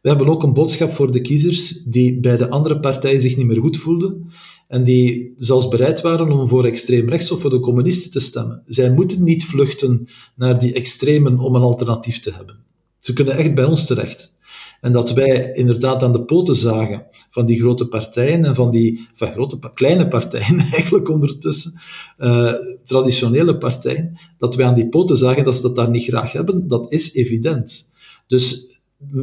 We 0.01 0.09
hebben 0.09 0.27
ook 0.27 0.43
een 0.43 0.53
boodschap 0.53 0.93
voor 0.93 1.11
de 1.11 1.21
kiezers 1.21 1.83
die 1.83 2.19
bij 2.19 2.37
de 2.37 2.49
andere 2.49 2.79
partijen 2.79 3.21
zich 3.21 3.37
niet 3.37 3.45
meer 3.45 3.61
goed 3.61 3.77
voelden 3.77 4.29
en 4.73 4.83
die 4.83 5.33
zelfs 5.37 5.67
bereid 5.67 6.01
waren 6.01 6.31
om 6.31 6.47
voor 6.47 6.65
extreem 6.65 7.09
rechts 7.09 7.31
of 7.31 7.39
voor 7.41 7.49
de 7.49 7.59
communisten 7.59 8.11
te 8.11 8.19
stemmen. 8.19 8.63
Zij 8.65 8.91
moeten 8.91 9.23
niet 9.23 9.45
vluchten 9.45 10.07
naar 10.35 10.59
die 10.59 10.73
extremen 10.73 11.39
om 11.39 11.55
een 11.55 11.61
alternatief 11.61 12.19
te 12.19 12.31
hebben. 12.33 12.55
Ze 12.99 13.13
kunnen 13.13 13.37
echt 13.37 13.55
bij 13.55 13.63
ons 13.63 13.85
terecht. 13.85 14.37
En 14.81 14.91
dat 14.91 15.11
wij 15.11 15.51
inderdaad 15.51 16.03
aan 16.03 16.11
de 16.11 16.23
poten 16.23 16.55
zagen 16.55 17.05
van 17.29 17.45
die 17.45 17.59
grote 17.59 17.87
partijen 17.87 18.45
en 18.45 18.55
van 18.55 18.71
die 18.71 19.07
van 19.13 19.31
grote, 19.31 19.59
kleine 19.73 20.07
partijen 20.07 20.59
eigenlijk 20.73 21.09
ondertussen, 21.09 21.79
uh, 22.19 22.53
traditionele 22.83 23.57
partijen, 23.57 24.17
dat 24.37 24.55
wij 24.55 24.65
aan 24.65 24.75
die 24.75 24.89
poten 24.89 25.17
zagen 25.17 25.43
dat 25.43 25.55
ze 25.55 25.61
dat 25.61 25.75
daar 25.75 25.89
niet 25.89 26.03
graag 26.03 26.31
hebben, 26.31 26.67
dat 26.67 26.91
is 26.91 27.13
evident. 27.13 27.91
Dus 28.27 28.79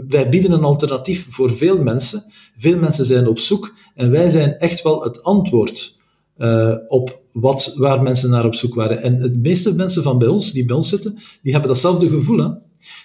wij 0.08 0.28
bieden 0.28 0.52
een 0.52 0.64
alternatief 0.64 1.26
voor 1.30 1.50
veel 1.50 1.82
mensen. 1.82 2.24
Veel 2.56 2.78
mensen 2.78 3.06
zijn 3.06 3.26
op 3.26 3.38
zoek 3.38 3.74
en 3.94 4.10
wij 4.10 4.30
zijn 4.30 4.56
echt 4.56 4.82
wel 4.82 5.02
het 5.02 5.22
antwoord 5.22 5.98
uh, 6.38 6.76
op 6.86 7.20
wat, 7.32 7.74
waar 7.76 8.02
mensen 8.02 8.30
naar 8.30 8.44
op 8.44 8.54
zoek 8.54 8.74
waren. 8.74 9.02
En 9.02 9.16
de 9.16 9.38
meeste 9.42 9.74
mensen 9.74 10.02
van 10.02 10.18
bij 10.18 10.28
ons, 10.28 10.52
die 10.52 10.64
bij 10.64 10.76
ons 10.76 10.88
zitten, 10.88 11.18
die 11.42 11.52
hebben 11.52 11.70
datzelfde 11.70 12.08
gevoel. 12.08 12.38
Hè? 12.38 12.48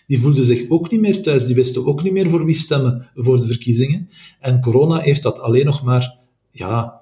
Die 0.08 0.20
voelden 0.20 0.44
zich 0.44 0.70
ook 0.70 0.92
niet 0.92 1.00
meer 1.02 1.22
thuis, 1.22 1.46
die 1.46 1.56
wisten 1.56 1.86
ook 1.86 2.04
niet 2.04 2.14
meer 2.14 2.30
voor 2.30 2.46
wie 2.46 2.56
stemmen 2.56 3.10
voor 3.16 3.38
de 3.38 3.48
verkiezingen. 3.48 4.10
En 4.40 4.62
corona 4.62 5.00
heeft 5.00 5.24
dat 5.24 5.40
alleen 5.40 5.66
nog 5.66 5.84
maar 5.84 6.18
ja, 6.50 7.02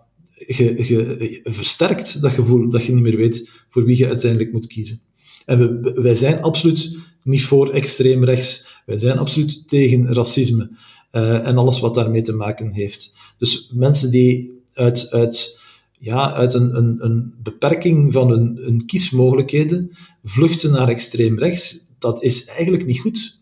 versterkt, 1.44 2.22
dat 2.22 2.32
gevoel 2.32 2.70
dat 2.70 2.84
je 2.84 2.94
niet 2.94 3.04
meer 3.04 3.18
weet 3.18 3.50
voor 3.70 3.86
wie 3.86 3.98
je 3.98 4.08
uiteindelijk 4.08 4.52
moet 4.52 4.68
kiezen. 4.68 5.00
En 5.46 5.60
we, 5.60 6.02
wij 6.02 6.16
zijn 6.16 6.42
absoluut 6.42 6.98
niet 7.24 7.44
voor 7.44 7.70
extreem 7.70 8.24
rechts. 8.24 8.73
Wij 8.86 8.98
zijn 8.98 9.18
absoluut 9.18 9.68
tegen 9.68 10.14
racisme 10.14 10.70
uh, 11.12 11.48
en 11.48 11.58
alles 11.58 11.80
wat 11.80 11.96
daarmee 11.96 12.22
te 12.22 12.34
maken 12.34 12.72
heeft. 12.72 13.16
Dus 13.38 13.72
mensen 13.74 14.12
die 14.12 14.62
uit, 14.74 15.08
uit, 15.12 15.60
ja, 16.00 16.34
uit 16.34 16.54
een, 16.54 17.06
een, 17.06 17.34
beperking 17.44 18.14
van 18.14 18.30
hun, 18.30 18.56
hun 18.56 18.86
kiesmogelijkheden 18.86 19.92
vluchten 20.24 20.72
naar 20.72 20.88
extreem 20.88 21.40
rechts, 21.40 21.92
dat 22.00 22.24
is 22.24 22.46
eigenlijk 22.46 22.86
niet 22.86 23.00
goed. 23.00 23.42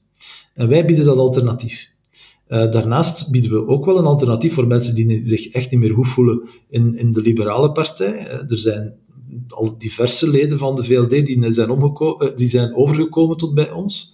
En 0.53 0.67
wij 0.67 0.85
bieden 0.85 1.05
dat 1.05 1.17
alternatief. 1.17 1.89
Uh, 2.47 2.71
daarnaast 2.71 3.31
bieden 3.31 3.51
we 3.51 3.67
ook 3.67 3.85
wel 3.85 3.97
een 3.97 4.05
alternatief 4.05 4.53
voor 4.53 4.67
mensen 4.67 4.95
die 4.95 5.25
zich 5.25 5.47
echt 5.47 5.71
niet 5.71 5.79
meer 5.79 5.93
goed 5.93 6.07
voelen 6.07 6.49
in, 6.69 6.97
in 6.97 7.11
de 7.11 7.21
liberale 7.21 7.71
partij. 7.71 8.27
Uh, 8.27 8.51
er 8.51 8.59
zijn 8.59 8.93
al 9.47 9.77
diverse 9.77 10.29
leden 10.29 10.57
van 10.57 10.75
de 10.75 10.83
VLD 10.83 11.09
die 11.09 11.51
zijn, 11.51 11.77
die 12.35 12.49
zijn 12.49 12.75
overgekomen 12.75 13.37
tot 13.37 13.53
bij 13.53 13.71
ons. 13.71 14.13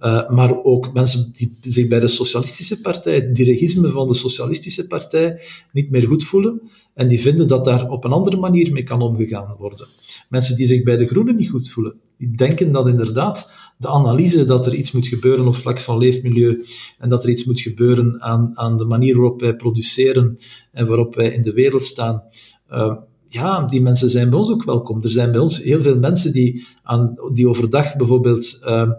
Uh, 0.00 0.30
maar 0.30 0.62
ook 0.62 0.92
mensen 0.92 1.32
die 1.32 1.56
zich 1.60 1.88
bij 1.88 2.00
de 2.00 2.08
Socialistische 2.08 2.80
Partij, 2.80 3.14
het 3.14 3.34
dirigisme 3.34 3.90
van 3.90 4.06
de 4.06 4.14
Socialistische 4.14 4.86
Partij, 4.86 5.40
niet 5.72 5.90
meer 5.90 6.06
goed 6.06 6.24
voelen 6.24 6.62
en 6.94 7.08
die 7.08 7.20
vinden 7.20 7.48
dat 7.48 7.64
daar 7.64 7.90
op 7.90 8.04
een 8.04 8.12
andere 8.12 8.36
manier 8.36 8.72
mee 8.72 8.82
kan 8.82 9.02
omgegaan 9.02 9.54
worden. 9.58 9.86
Mensen 10.28 10.56
die 10.56 10.66
zich 10.66 10.82
bij 10.82 10.96
de 10.96 11.06
Groenen 11.06 11.36
niet 11.36 11.50
goed 11.50 11.70
voelen, 11.70 11.94
die 12.16 12.36
denken 12.36 12.72
dat 12.72 12.88
inderdaad 12.88 13.52
de 13.78 13.88
analyse 13.88 14.44
dat 14.44 14.66
er 14.66 14.74
iets 14.74 14.92
moet 14.92 15.06
gebeuren 15.06 15.46
op 15.46 15.56
vlak 15.56 15.78
van 15.78 15.98
leefmilieu 15.98 16.64
en 16.98 17.08
dat 17.08 17.22
er 17.22 17.30
iets 17.30 17.44
moet 17.44 17.60
gebeuren 17.60 18.22
aan, 18.22 18.50
aan 18.54 18.76
de 18.76 18.84
manier 18.84 19.16
waarop 19.16 19.40
wij 19.40 19.56
produceren 19.56 20.38
en 20.72 20.86
waarop 20.86 21.14
wij 21.14 21.32
in 21.32 21.42
de 21.42 21.52
wereld 21.52 21.84
staan, 21.84 22.22
uh, 22.70 22.96
ja, 23.30 23.64
die 23.64 23.80
mensen 23.80 24.10
zijn 24.10 24.30
bij 24.30 24.38
ons 24.38 24.50
ook 24.50 24.64
welkom. 24.64 25.02
Er 25.02 25.10
zijn 25.10 25.32
bij 25.32 25.40
ons 25.40 25.62
heel 25.62 25.80
veel 25.80 25.98
mensen 25.98 26.32
die, 26.32 26.66
aan, 26.82 27.14
die 27.34 27.48
overdag 27.48 27.96
bijvoorbeeld 27.96 28.58
uh, 28.62 28.90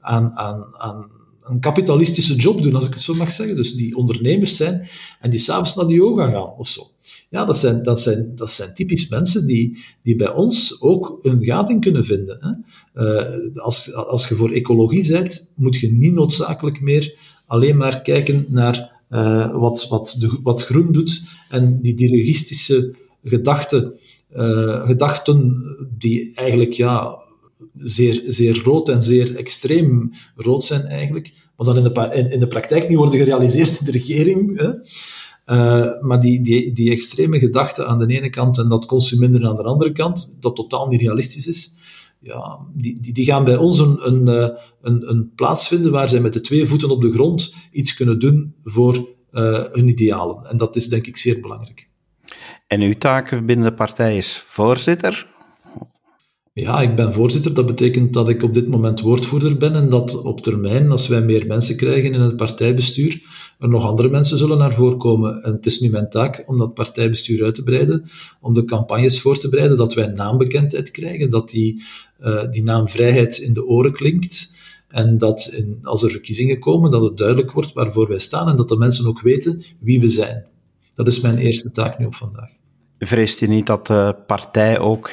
aan, 0.00 0.30
aan, 0.30 0.74
aan 0.76 1.10
een 1.42 1.60
kapitalistische 1.60 2.34
job 2.34 2.62
doen, 2.62 2.74
als 2.74 2.86
ik 2.86 2.92
het 2.92 3.02
zo 3.02 3.14
mag 3.14 3.32
zeggen. 3.32 3.56
Dus 3.56 3.74
die 3.74 3.96
ondernemers 3.96 4.56
zijn 4.56 4.88
en 5.20 5.30
die 5.30 5.38
s'avonds 5.38 5.74
naar 5.74 5.86
de 5.86 5.94
yoga 5.94 6.30
gaan 6.30 6.54
of 6.58 6.68
zo. 6.68 6.90
Ja, 7.28 7.44
dat 7.44 7.58
zijn, 7.58 7.82
dat 7.82 8.00
zijn, 8.00 8.32
dat 8.34 8.50
zijn 8.50 8.74
typisch 8.74 9.08
mensen 9.08 9.46
die, 9.46 9.78
die 10.02 10.16
bij 10.16 10.32
ons 10.32 10.80
ook 10.80 11.18
een 11.22 11.44
gating 11.44 11.80
kunnen 11.80 12.04
vinden. 12.04 12.38
Hè. 12.40 12.52
Uh, 13.02 13.56
als, 13.56 13.94
als 13.94 14.28
je 14.28 14.34
voor 14.34 14.50
ecologie 14.50 15.12
bent, 15.12 15.52
moet 15.56 15.76
je 15.76 15.92
niet 15.92 16.14
noodzakelijk 16.14 16.80
meer 16.80 17.18
alleen 17.46 17.76
maar 17.76 18.02
kijken 18.02 18.46
naar 18.48 19.00
uh, 19.10 19.54
wat, 19.54 19.86
wat, 19.88 20.16
de, 20.18 20.38
wat 20.42 20.64
groen 20.64 20.92
doet 20.92 21.22
en 21.48 21.80
die 21.80 21.94
dirigistische 21.94 22.94
gedachten, 23.22 23.94
uh, 24.36 24.86
gedachten 24.86 25.62
die 25.98 26.32
eigenlijk 26.34 26.72
ja, 26.72 27.18
zeer, 27.78 28.22
zeer 28.26 28.62
rood 28.64 28.88
en 28.88 29.02
zeer 29.02 29.36
extreem 29.36 30.10
rood 30.36 30.64
zijn 30.64 30.82
eigenlijk, 30.86 31.32
maar 31.56 31.66
dan 31.66 31.76
in 31.76 31.82
de, 31.82 32.28
in, 32.32 32.40
de 32.40 32.46
praktijk 32.46 32.88
niet 32.88 32.96
worden 32.96 33.18
gerealiseerd 33.18 33.78
in 33.78 33.84
de 33.84 33.90
regering. 33.90 34.58
Hè? 34.58 34.68
Uh, 35.46 36.00
maar 36.00 36.20
die, 36.20 36.40
die, 36.40 36.72
die 36.72 36.90
extreme 36.90 37.38
gedachten 37.38 37.86
aan 37.86 37.98
de 37.98 38.06
ene 38.06 38.30
kant 38.30 38.58
en 38.58 38.68
dat 38.68 38.86
consumeren 38.86 39.46
aan 39.46 39.56
de 39.56 39.62
andere 39.62 39.92
kant, 39.92 40.36
dat 40.40 40.56
totaal 40.56 40.88
niet 40.88 41.00
realistisch 41.00 41.46
is, 41.46 41.78
ja, 42.20 42.58
die, 42.74 43.00
die, 43.00 43.12
die 43.12 43.24
gaan 43.24 43.44
bij 43.44 43.56
ons 43.56 43.78
een, 43.78 44.06
een, 44.06 44.28
eh, 44.28 44.48
een, 44.82 45.10
een 45.10 45.32
plaats 45.34 45.68
vinden 45.68 45.92
waar 45.92 46.08
zij 46.08 46.20
met 46.20 46.32
de 46.32 46.40
twee 46.40 46.66
voeten 46.66 46.90
op 46.90 47.02
de 47.02 47.12
grond 47.12 47.54
iets 47.72 47.94
kunnen 47.94 48.18
doen 48.18 48.54
voor 48.64 49.08
hun 49.72 49.88
idealen. 49.88 50.44
En 50.44 50.56
dat 50.56 50.76
is 50.76 50.88
denk 50.88 51.06
ik 51.06 51.16
zeer 51.16 51.40
belangrijk. 51.40 51.90
En 52.70 52.80
uw 52.80 52.94
taak 52.98 53.46
binnen 53.46 53.70
de 53.70 53.74
partij 53.74 54.16
is 54.16 54.44
voorzitter? 54.46 55.26
Ja, 56.52 56.80
ik 56.80 56.96
ben 56.96 57.12
voorzitter. 57.12 57.54
Dat 57.54 57.66
betekent 57.66 58.12
dat 58.12 58.28
ik 58.28 58.42
op 58.42 58.54
dit 58.54 58.68
moment 58.68 59.00
woordvoerder 59.00 59.56
ben 59.56 59.74
en 59.74 59.88
dat 59.88 60.22
op 60.22 60.40
termijn, 60.40 60.90
als 60.90 61.08
wij 61.08 61.22
meer 61.22 61.46
mensen 61.46 61.76
krijgen 61.76 62.12
in 62.12 62.20
het 62.20 62.36
partijbestuur, 62.36 63.22
er 63.58 63.68
nog 63.68 63.84
andere 63.84 64.08
mensen 64.08 64.38
zullen 64.38 64.58
naar 64.58 64.74
voren 64.74 64.98
komen. 64.98 65.42
En 65.42 65.52
het 65.52 65.66
is 65.66 65.80
nu 65.80 65.90
mijn 65.90 66.10
taak 66.10 66.44
om 66.46 66.58
dat 66.58 66.74
partijbestuur 66.74 67.44
uit 67.44 67.54
te 67.54 67.62
breiden, 67.62 68.10
om 68.40 68.54
de 68.54 68.64
campagnes 68.64 69.20
voor 69.20 69.38
te 69.38 69.48
bereiden, 69.48 69.76
dat 69.76 69.94
wij 69.94 70.06
naambekendheid 70.06 70.90
krijgen, 70.90 71.30
dat 71.30 71.48
die, 71.48 71.82
die 72.50 72.62
naamvrijheid 72.62 73.38
in 73.38 73.52
de 73.52 73.66
oren 73.66 73.92
klinkt. 73.92 74.52
En 74.88 75.18
dat 75.18 75.62
als 75.82 76.02
er 76.02 76.10
verkiezingen 76.10 76.58
komen, 76.58 76.90
dat 76.90 77.02
het 77.02 77.16
duidelijk 77.16 77.52
wordt 77.52 77.72
waarvoor 77.72 78.08
wij 78.08 78.18
staan 78.18 78.48
en 78.48 78.56
dat 78.56 78.68
de 78.68 78.76
mensen 78.76 79.06
ook 79.06 79.20
weten 79.20 79.64
wie 79.80 80.00
we 80.00 80.08
zijn. 80.08 80.44
Dat 80.94 81.06
is 81.06 81.20
mijn 81.20 81.38
eerste 81.38 81.70
taak 81.70 81.98
nu 81.98 82.06
op 82.06 82.14
vandaag. 82.14 82.58
Vreest 83.02 83.40
u 83.40 83.46
niet 83.46 83.66
dat 83.66 83.86
de 83.86 84.16
partij 84.26 84.78
ook 84.78 85.10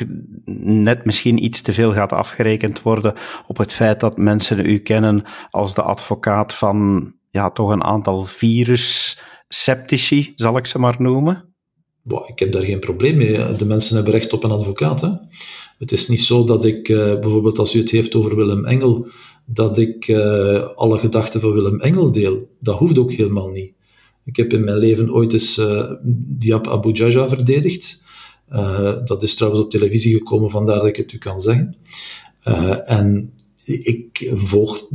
net 0.65 1.05
misschien 1.05 1.43
iets 1.43 1.61
te 1.61 1.73
veel 1.73 1.93
gaat 1.93 2.11
afgerekend 2.11 2.81
worden 2.81 3.13
op 3.47 3.57
het 3.57 3.73
feit 3.73 3.99
dat 3.99 4.17
mensen 4.17 4.65
u 4.65 4.77
kennen 4.77 5.23
als 5.49 5.73
de 5.73 5.81
advocaat 5.81 6.53
van 6.53 7.11
ja, 7.29 7.51
toch 7.51 7.69
een 7.69 7.83
aantal 7.83 8.23
virus-sceptici, 8.23 10.31
zal 10.35 10.57
ik 10.57 10.65
ze 10.65 10.79
maar 10.79 10.95
noemen? 10.99 11.55
ik 12.27 12.39
heb 12.39 12.51
daar 12.51 12.63
geen 12.63 12.79
probleem 12.79 13.17
mee. 13.17 13.55
De 13.55 13.65
mensen 13.65 13.95
hebben 13.95 14.13
recht 14.13 14.33
op 14.33 14.43
een 14.43 14.51
advocaat. 14.51 15.01
Hè? 15.01 15.09
Het 15.77 15.91
is 15.91 16.07
niet 16.07 16.21
zo 16.21 16.43
dat 16.43 16.65
ik, 16.65 16.89
uh, 16.89 17.19
bijvoorbeeld 17.19 17.59
als 17.59 17.75
u 17.75 17.79
het 17.79 17.91
heeft 17.91 18.15
over 18.15 18.35
Willem 18.35 18.65
Engel, 18.65 19.07
dat 19.45 19.77
ik 19.77 20.07
uh, 20.07 20.67
alle 20.75 20.97
gedachten 20.97 21.41
van 21.41 21.53
Willem 21.53 21.79
Engel 21.79 22.11
deel. 22.11 22.49
Dat 22.59 22.77
hoeft 22.77 22.97
ook 22.97 23.11
helemaal 23.11 23.49
niet. 23.49 23.73
Ik 24.27 24.35
heb 24.35 24.53
in 24.53 24.63
mijn 24.63 24.77
leven 24.77 25.13
ooit 25.13 25.33
eens 25.33 25.57
uh, 25.57 25.91
Diab 26.37 26.67
Abu 26.67 26.91
Jaja 26.91 27.29
verdedigd. 27.29 28.03
Uh, 28.51 28.95
dat 29.05 29.23
is 29.23 29.35
trouwens 29.35 29.63
op 29.63 29.71
televisie 29.71 30.17
gekomen, 30.17 30.49
vandaar 30.49 30.75
dat 30.75 30.85
ik 30.85 30.95
het 30.95 31.11
u 31.11 31.17
kan 31.17 31.39
zeggen. 31.39 31.75
Uh, 32.47 32.91
en 32.91 33.29
ik 33.65 34.31
volgde 34.33 34.85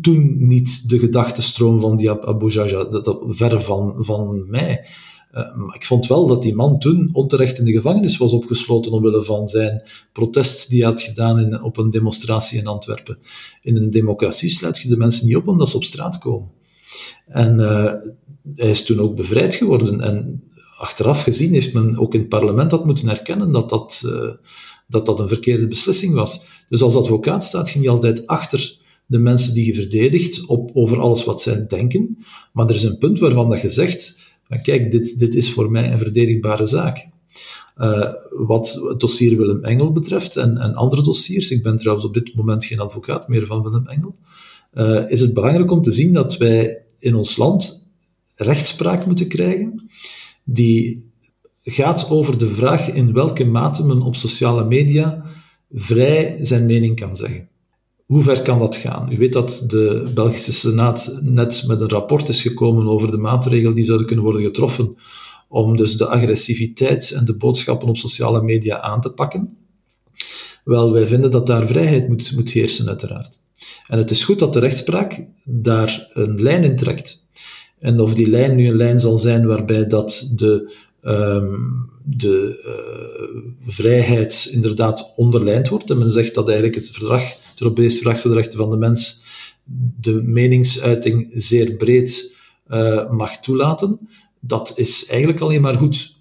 toen 0.00 0.46
niet 0.46 0.88
de 0.88 0.98
gedachtenstroom 0.98 1.80
van 1.80 1.96
Diab 1.96 2.24
Abu 2.24 2.48
Jaja, 2.50 2.84
dat, 2.84 3.04
dat 3.04 3.22
ver 3.28 3.60
van, 3.60 3.94
van 3.98 4.44
mij. 4.48 4.86
Maar 5.32 5.74
ik 5.74 5.84
vond 5.84 6.06
wel 6.06 6.26
dat 6.26 6.42
die 6.42 6.54
man 6.54 6.78
toen 6.78 7.10
onterecht 7.12 7.58
in 7.58 7.64
de 7.64 7.72
gevangenis 7.72 8.16
was 8.16 8.32
opgesloten 8.32 8.92
omwille 8.92 9.24
van 9.24 9.48
zijn 9.48 9.82
protest 10.12 10.68
die 10.68 10.80
hij 10.80 10.90
had 10.90 11.00
gedaan 11.00 11.38
in, 11.38 11.62
op 11.62 11.76
een 11.76 11.90
demonstratie 11.90 12.58
in 12.58 12.66
Antwerpen. 12.66 13.18
In 13.62 13.76
een 13.76 13.90
democratie 13.90 14.50
sluit 14.50 14.78
je 14.78 14.88
de 14.88 14.96
mensen 14.96 15.26
niet 15.26 15.36
op 15.36 15.48
omdat 15.48 15.68
ze 15.68 15.76
op 15.76 15.84
straat 15.84 16.18
komen. 16.18 16.50
En 17.26 17.60
hij 18.54 18.70
is 18.70 18.84
toen 18.84 19.00
ook 19.00 19.16
bevrijd 19.16 19.54
geworden. 19.54 20.00
En 20.00 20.42
achteraf 20.78 21.22
gezien 21.22 21.52
heeft 21.52 21.72
men 21.72 21.98
ook 21.98 22.14
in 22.14 22.20
het 22.20 22.28
parlement 22.28 22.70
dat 22.70 22.84
moeten 22.84 23.08
erkennen 23.08 23.52
dat 23.52 23.68
dat, 23.68 24.02
uh, 24.06 24.30
dat, 24.88 25.06
dat 25.06 25.20
een 25.20 25.28
verkeerde 25.28 25.68
beslissing 25.68 26.14
was. 26.14 26.46
Dus 26.68 26.82
als 26.82 26.96
advocaat 26.96 27.44
staat 27.44 27.70
je 27.70 27.78
niet 27.78 27.88
altijd 27.88 28.26
achter 28.26 28.78
de 29.06 29.18
mensen 29.18 29.54
die 29.54 29.66
je 29.66 29.74
verdedigt 29.74 30.46
op, 30.46 30.70
over 30.74 31.00
alles 31.00 31.24
wat 31.24 31.40
zij 31.40 31.66
denken. 31.66 32.18
Maar 32.52 32.68
er 32.68 32.74
is 32.74 32.82
een 32.82 32.98
punt 32.98 33.18
waarvan 33.18 33.50
dat 33.50 33.60
je 33.60 33.68
zegt, 33.68 34.18
kijk, 34.62 34.90
dit, 34.90 35.18
dit 35.18 35.34
is 35.34 35.52
voor 35.52 35.70
mij 35.70 35.92
een 35.92 35.98
verdedigbare 35.98 36.66
zaak. 36.66 37.08
Uh, 37.76 38.12
wat 38.46 38.80
het 38.88 39.00
dossier 39.00 39.36
Willem 39.36 39.64
Engel 39.64 39.92
betreft 39.92 40.36
en, 40.36 40.58
en, 40.58 40.74
andere 40.74 41.02
dossiers, 41.02 41.50
ik 41.50 41.62
ben 41.62 41.76
trouwens 41.76 42.06
op 42.06 42.14
dit 42.14 42.34
moment 42.34 42.64
geen 42.64 42.80
advocaat 42.80 43.28
meer 43.28 43.46
van 43.46 43.62
Willem 43.62 43.86
Engel, 43.86 44.16
uh, 44.74 45.10
is 45.10 45.20
het 45.20 45.34
belangrijk 45.34 45.70
om 45.70 45.82
te 45.82 45.92
zien 45.92 46.12
dat 46.12 46.36
wij 46.36 46.82
in 46.98 47.14
ons 47.14 47.36
land 47.36 47.79
rechtspraak 48.42 49.06
moeten 49.06 49.28
krijgen 49.28 49.90
die 50.44 51.10
gaat 51.62 52.10
over 52.10 52.38
de 52.38 52.54
vraag 52.54 52.90
in 52.90 53.12
welke 53.12 53.44
mate 53.44 53.84
men 53.84 54.02
op 54.02 54.16
sociale 54.16 54.64
media 54.64 55.24
vrij 55.72 56.38
zijn 56.42 56.66
mening 56.66 56.96
kan 56.96 57.16
zeggen. 57.16 57.48
Hoe 58.06 58.22
ver 58.22 58.42
kan 58.42 58.58
dat 58.58 58.76
gaan? 58.76 59.12
U 59.12 59.16
weet 59.16 59.32
dat 59.32 59.64
de 59.66 60.10
Belgische 60.14 60.52
Senaat 60.52 61.18
net 61.22 61.64
met 61.66 61.80
een 61.80 61.88
rapport 61.88 62.28
is 62.28 62.42
gekomen 62.42 62.86
over 62.86 63.10
de 63.10 63.16
maatregelen 63.16 63.74
die 63.74 63.84
zouden 63.84 64.06
kunnen 64.06 64.24
worden 64.24 64.42
getroffen 64.42 64.96
om 65.48 65.76
dus 65.76 65.96
de 65.96 66.06
agressiviteit 66.06 67.10
en 67.10 67.24
de 67.24 67.36
boodschappen 67.36 67.88
op 67.88 67.96
sociale 67.96 68.42
media 68.42 68.80
aan 68.80 69.00
te 69.00 69.10
pakken. 69.10 69.56
Wel, 70.64 70.92
wij 70.92 71.06
vinden 71.06 71.30
dat 71.30 71.46
daar 71.46 71.66
vrijheid 71.66 72.08
moet, 72.08 72.32
moet 72.34 72.50
heersen, 72.50 72.88
uiteraard. 72.88 73.44
En 73.86 73.98
het 73.98 74.10
is 74.10 74.24
goed 74.24 74.38
dat 74.38 74.52
de 74.52 74.58
rechtspraak 74.58 75.26
daar 75.44 76.10
een 76.12 76.42
lijn 76.42 76.64
in 76.64 76.76
trekt. 76.76 77.19
En 77.80 78.00
of 78.00 78.14
die 78.14 78.28
lijn 78.28 78.56
nu 78.56 78.68
een 78.68 78.76
lijn 78.76 79.00
zal 79.00 79.18
zijn 79.18 79.46
waarbij 79.46 79.86
dat 79.86 80.32
de, 80.34 80.72
um, 81.02 81.90
de 82.04 82.62
uh, 82.66 83.72
vrijheid 83.72 84.48
inderdaad 84.52 85.12
onderlijnd 85.16 85.68
wordt, 85.68 85.90
en 85.90 85.98
men 85.98 86.10
zegt 86.10 86.34
dat 86.34 86.48
eigenlijk 86.48 86.76
het 86.76 86.90
verdrag, 86.90 87.22
het 87.22 87.60
Europees 87.60 88.02
Rechten 88.02 88.56
van 88.56 88.70
de 88.70 88.76
Mens, 88.76 89.22
de 90.00 90.22
meningsuiting 90.22 91.32
zeer 91.34 91.72
breed 91.72 92.36
uh, 92.68 93.10
mag 93.10 93.40
toelaten, 93.40 93.98
dat 94.40 94.72
is 94.76 95.06
eigenlijk 95.06 95.40
alleen 95.40 95.60
maar 95.60 95.76
goed. 95.76 96.18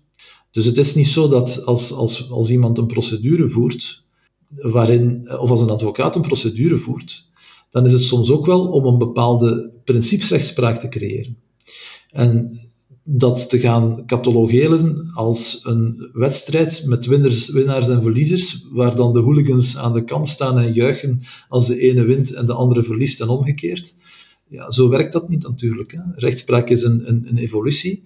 Dus 0.51 0.65
het 0.65 0.77
is 0.77 0.95
niet 0.95 1.07
zo 1.07 1.27
dat 1.27 1.65
als, 1.65 1.93
als, 1.93 2.29
als 2.31 2.49
iemand 2.49 2.77
een 2.77 2.87
procedure 2.87 3.47
voert, 3.47 4.03
waarin, 4.55 5.31
of 5.39 5.49
als 5.49 5.61
een 5.61 5.69
advocaat 5.69 6.15
een 6.15 6.21
procedure 6.21 6.77
voert, 6.77 7.27
dan 7.69 7.85
is 7.85 7.91
het 7.91 8.03
soms 8.03 8.29
ook 8.29 8.45
wel 8.45 8.65
om 8.65 8.85
een 8.85 8.97
bepaalde 8.97 9.71
principesrechtspraak 9.83 10.79
te 10.79 10.89
creëren. 10.89 11.37
En 12.11 12.49
dat 13.03 13.49
te 13.49 13.59
gaan 13.59 14.05
catalogeren 14.05 15.11
als 15.13 15.59
een 15.63 16.09
wedstrijd 16.13 16.83
met 16.85 17.05
winners, 17.05 17.49
winnaars 17.49 17.89
en 17.89 18.01
verliezers, 18.01 18.65
waar 18.71 18.95
dan 18.95 19.13
de 19.13 19.19
hooligans 19.19 19.77
aan 19.77 19.93
de 19.93 20.03
kant 20.03 20.27
staan 20.27 20.59
en 20.59 20.73
juichen 20.73 21.21
als 21.47 21.67
de 21.67 21.79
ene 21.79 22.03
wint 22.03 22.33
en 22.33 22.45
de 22.45 22.53
andere 22.53 22.83
verliest 22.83 23.21
en 23.21 23.27
omgekeerd. 23.27 23.95
Ja, 24.47 24.71
zo 24.71 24.89
werkt 24.89 25.13
dat 25.13 25.29
niet 25.29 25.43
natuurlijk. 25.43 25.91
Hè. 25.91 26.01
Rechtspraak 26.15 26.69
is 26.69 26.83
een, 26.83 27.09
een, 27.09 27.27
een 27.27 27.37
evolutie 27.37 28.03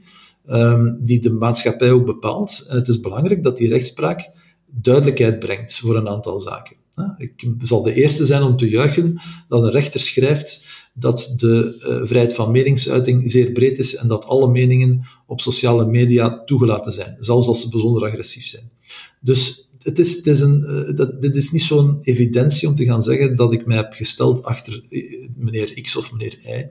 um, 0.50 0.98
die 1.04 1.20
de 1.20 1.32
maatschappij 1.32 1.92
ook 1.92 2.06
bepaalt. 2.06 2.66
En 2.70 2.76
het 2.76 2.88
is 2.88 3.00
belangrijk 3.00 3.44
dat 3.44 3.58
die 3.58 3.68
rechtspraak 3.68 4.32
duidelijkheid 4.66 5.40
brengt 5.40 5.76
voor 5.76 5.96
een 5.96 6.10
aantal 6.10 6.40
zaken. 6.40 6.76
Ik 7.18 7.46
zal 7.60 7.82
de 7.82 7.94
eerste 7.94 8.26
zijn 8.26 8.42
om 8.42 8.58
te 8.58 8.70
juichen 8.70 9.22
dat 9.48 9.64
een 9.64 9.72
rechter 9.72 10.00
schrijft 10.00 10.66
dat 10.94 11.34
de 11.38 11.76
uh, 11.80 12.08
vrijheid 12.08 12.34
van 12.34 12.52
meningsuiting 12.52 13.32
zeer 13.32 13.52
breed 13.52 13.80
is 13.80 13.96
en 13.96 14.08
dat 14.08 14.26
alle 14.26 14.48
meningen 14.48 15.06
op 15.28 15.42
sociale 15.42 15.86
media 15.86 16.44
toegelaten 16.46 16.92
zijn, 16.92 17.16
zelfs 17.20 17.48
als 17.48 17.62
ze 17.62 17.70
bijzonder 17.70 18.04
agressief 18.04 18.46
zijn. 18.46 18.72
Dus 19.20 19.68
het 19.80 20.00
is, 20.00 20.16
het 20.16 20.28
is 20.28 20.40
een, 20.40 20.66
uh, 20.68 20.96
dat, 20.96 21.22
dit 21.22 21.36
is 21.36 21.52
niet 21.52 21.62
zo'n 21.62 22.00
evidentie 22.02 22.68
om 22.68 22.76
te 22.76 22.86
gaan 22.86 23.02
zeggen 23.02 23.36
dat 23.36 23.54
ik 23.54 23.66
mij 23.66 23.78
heb 23.78 23.94
gesteld 23.94 24.44
achter 24.44 24.84
uh, 24.90 25.28
meneer 25.36 25.82
X 25.82 25.96
of 25.96 26.12
meneer 26.12 26.38
Y. 26.46 26.68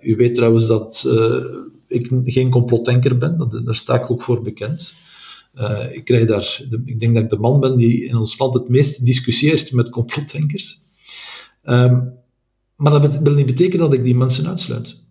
u 0.00 0.16
weet 0.16 0.34
trouwens 0.34 0.66
dat 0.66 1.08
ik 1.86 2.10
geen 2.24 2.50
complotdenker 2.50 3.18
ben, 3.18 3.38
dat, 3.38 3.60
daar 3.64 3.74
sta 3.74 3.94
ik 3.94 4.10
ook 4.10 4.22
voor 4.22 4.42
bekend. 4.42 4.94
Ik, 5.92 6.04
krijg 6.04 6.26
daar, 6.26 6.64
ik 6.84 7.00
denk 7.00 7.14
dat 7.14 7.22
ik 7.22 7.30
de 7.30 7.38
man 7.38 7.60
ben 7.60 7.76
die 7.76 8.04
in 8.04 8.16
ons 8.16 8.38
land 8.38 8.54
het 8.54 8.68
meest 8.68 9.06
discussieert 9.06 9.72
met 9.72 9.90
complotdenkers. 9.90 10.80
Um, 11.64 12.12
maar 12.76 13.00
dat 13.00 13.18
wil 13.18 13.32
niet 13.32 13.46
betekenen 13.46 13.90
dat 13.90 13.98
ik 13.98 14.04
die 14.04 14.16
mensen 14.16 14.46
uitsluit. 14.46 15.02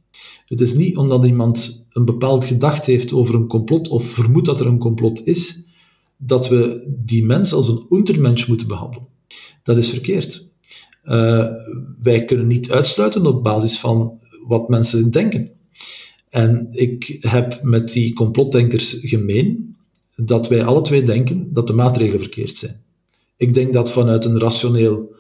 Het 0.45 0.61
is 0.61 0.73
niet 0.73 0.97
omdat 0.97 1.25
iemand 1.25 1.87
een 1.91 2.05
bepaald 2.05 2.45
gedacht 2.45 2.85
heeft 2.85 3.13
over 3.13 3.35
een 3.35 3.47
complot 3.47 3.87
of 3.87 4.05
vermoedt 4.05 4.45
dat 4.45 4.59
er 4.59 4.67
een 4.67 4.77
complot 4.77 5.25
is, 5.25 5.65
dat 6.17 6.47
we 6.47 6.87
die 7.05 7.25
mens 7.25 7.53
als 7.53 7.67
een 7.67 7.85
untermensch 7.89 8.47
moeten 8.47 8.67
behandelen. 8.67 9.07
Dat 9.63 9.77
is 9.77 9.89
verkeerd. 9.89 10.49
Uh, 11.05 11.47
wij 12.01 12.25
kunnen 12.25 12.47
niet 12.47 12.71
uitsluiten 12.71 13.25
op 13.25 13.43
basis 13.43 13.79
van 13.79 14.19
wat 14.47 14.69
mensen 14.69 15.11
denken. 15.11 15.49
En 16.29 16.67
ik 16.69 17.17
heb 17.19 17.59
met 17.63 17.91
die 17.91 18.13
complotdenkers 18.13 18.97
gemeen 18.99 19.66
dat 20.23 20.47
wij 20.47 20.63
alle 20.63 20.81
twee 20.81 21.03
denken 21.03 21.53
dat 21.53 21.67
de 21.67 21.73
maatregelen 21.73 22.21
verkeerd 22.21 22.55
zijn. 22.55 22.81
Ik 23.37 23.53
denk 23.53 23.73
dat 23.73 23.91
vanuit 23.91 24.25
een 24.25 24.39
rationeel 24.39 25.15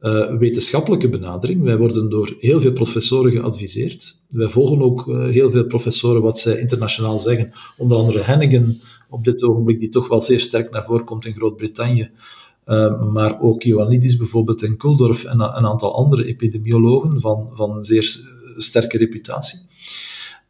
uh, 0.00 0.36
wetenschappelijke 0.36 1.08
benadering. 1.08 1.62
Wij 1.62 1.78
worden 1.78 2.10
door 2.10 2.34
heel 2.38 2.60
veel 2.60 2.72
professoren 2.72 3.32
geadviseerd. 3.32 4.22
Wij 4.28 4.48
volgen 4.48 4.82
ook 4.82 5.06
uh, 5.06 5.28
heel 5.28 5.50
veel 5.50 5.64
professoren 5.64 6.22
wat 6.22 6.38
zij 6.38 6.58
internationaal 6.58 7.18
zeggen. 7.18 7.52
Onder 7.76 7.98
andere 7.98 8.20
Hennigan 8.20 8.76
op 9.08 9.24
dit 9.24 9.42
ogenblik, 9.42 9.80
die 9.80 9.88
toch 9.88 10.08
wel 10.08 10.22
zeer 10.22 10.40
sterk 10.40 10.70
naar 10.70 10.84
voren 10.84 11.04
komt 11.04 11.26
in 11.26 11.34
Groot-Brittannië. 11.34 12.10
Uh, 12.66 13.12
maar 13.12 13.40
ook 13.40 13.62
Ioannidis 13.62 14.16
bijvoorbeeld 14.16 14.62
en 14.62 14.76
Kuldorf 14.76 15.24
en 15.24 15.40
een 15.40 15.66
aantal 15.66 15.94
andere 15.94 16.24
epidemiologen 16.24 17.20
van, 17.20 17.48
van 17.52 17.84
zeer 17.84 18.18
sterke 18.56 18.98
reputatie. 18.98 19.58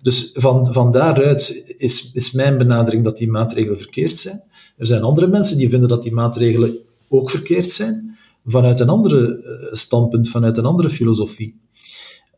Dus 0.03 0.31
van, 0.33 0.73
van 0.73 0.93
daaruit 0.93 1.75
is, 1.77 2.13
is 2.13 2.33
mijn 2.33 2.59
benadering 2.59 3.05
dat 3.05 3.17
die 3.17 3.31
maatregelen 3.31 3.79
verkeerd 3.79 4.19
zijn. 4.19 4.43
Er 4.77 4.87
zijn 4.87 5.03
andere 5.03 5.27
mensen 5.27 5.59
die 5.59 5.69
vinden 5.69 5.89
dat 5.89 6.03
die 6.03 6.13
maatregelen 6.13 6.79
ook 7.09 7.31
verkeerd 7.31 7.71
zijn 7.71 8.19
vanuit 8.45 8.81
een 8.81 8.89
andere 8.89 9.37
eh, 9.37 9.73
standpunt, 9.73 10.29
vanuit 10.29 10.57
een 10.57 10.65
andere 10.65 10.91
filosofie. 10.91 11.61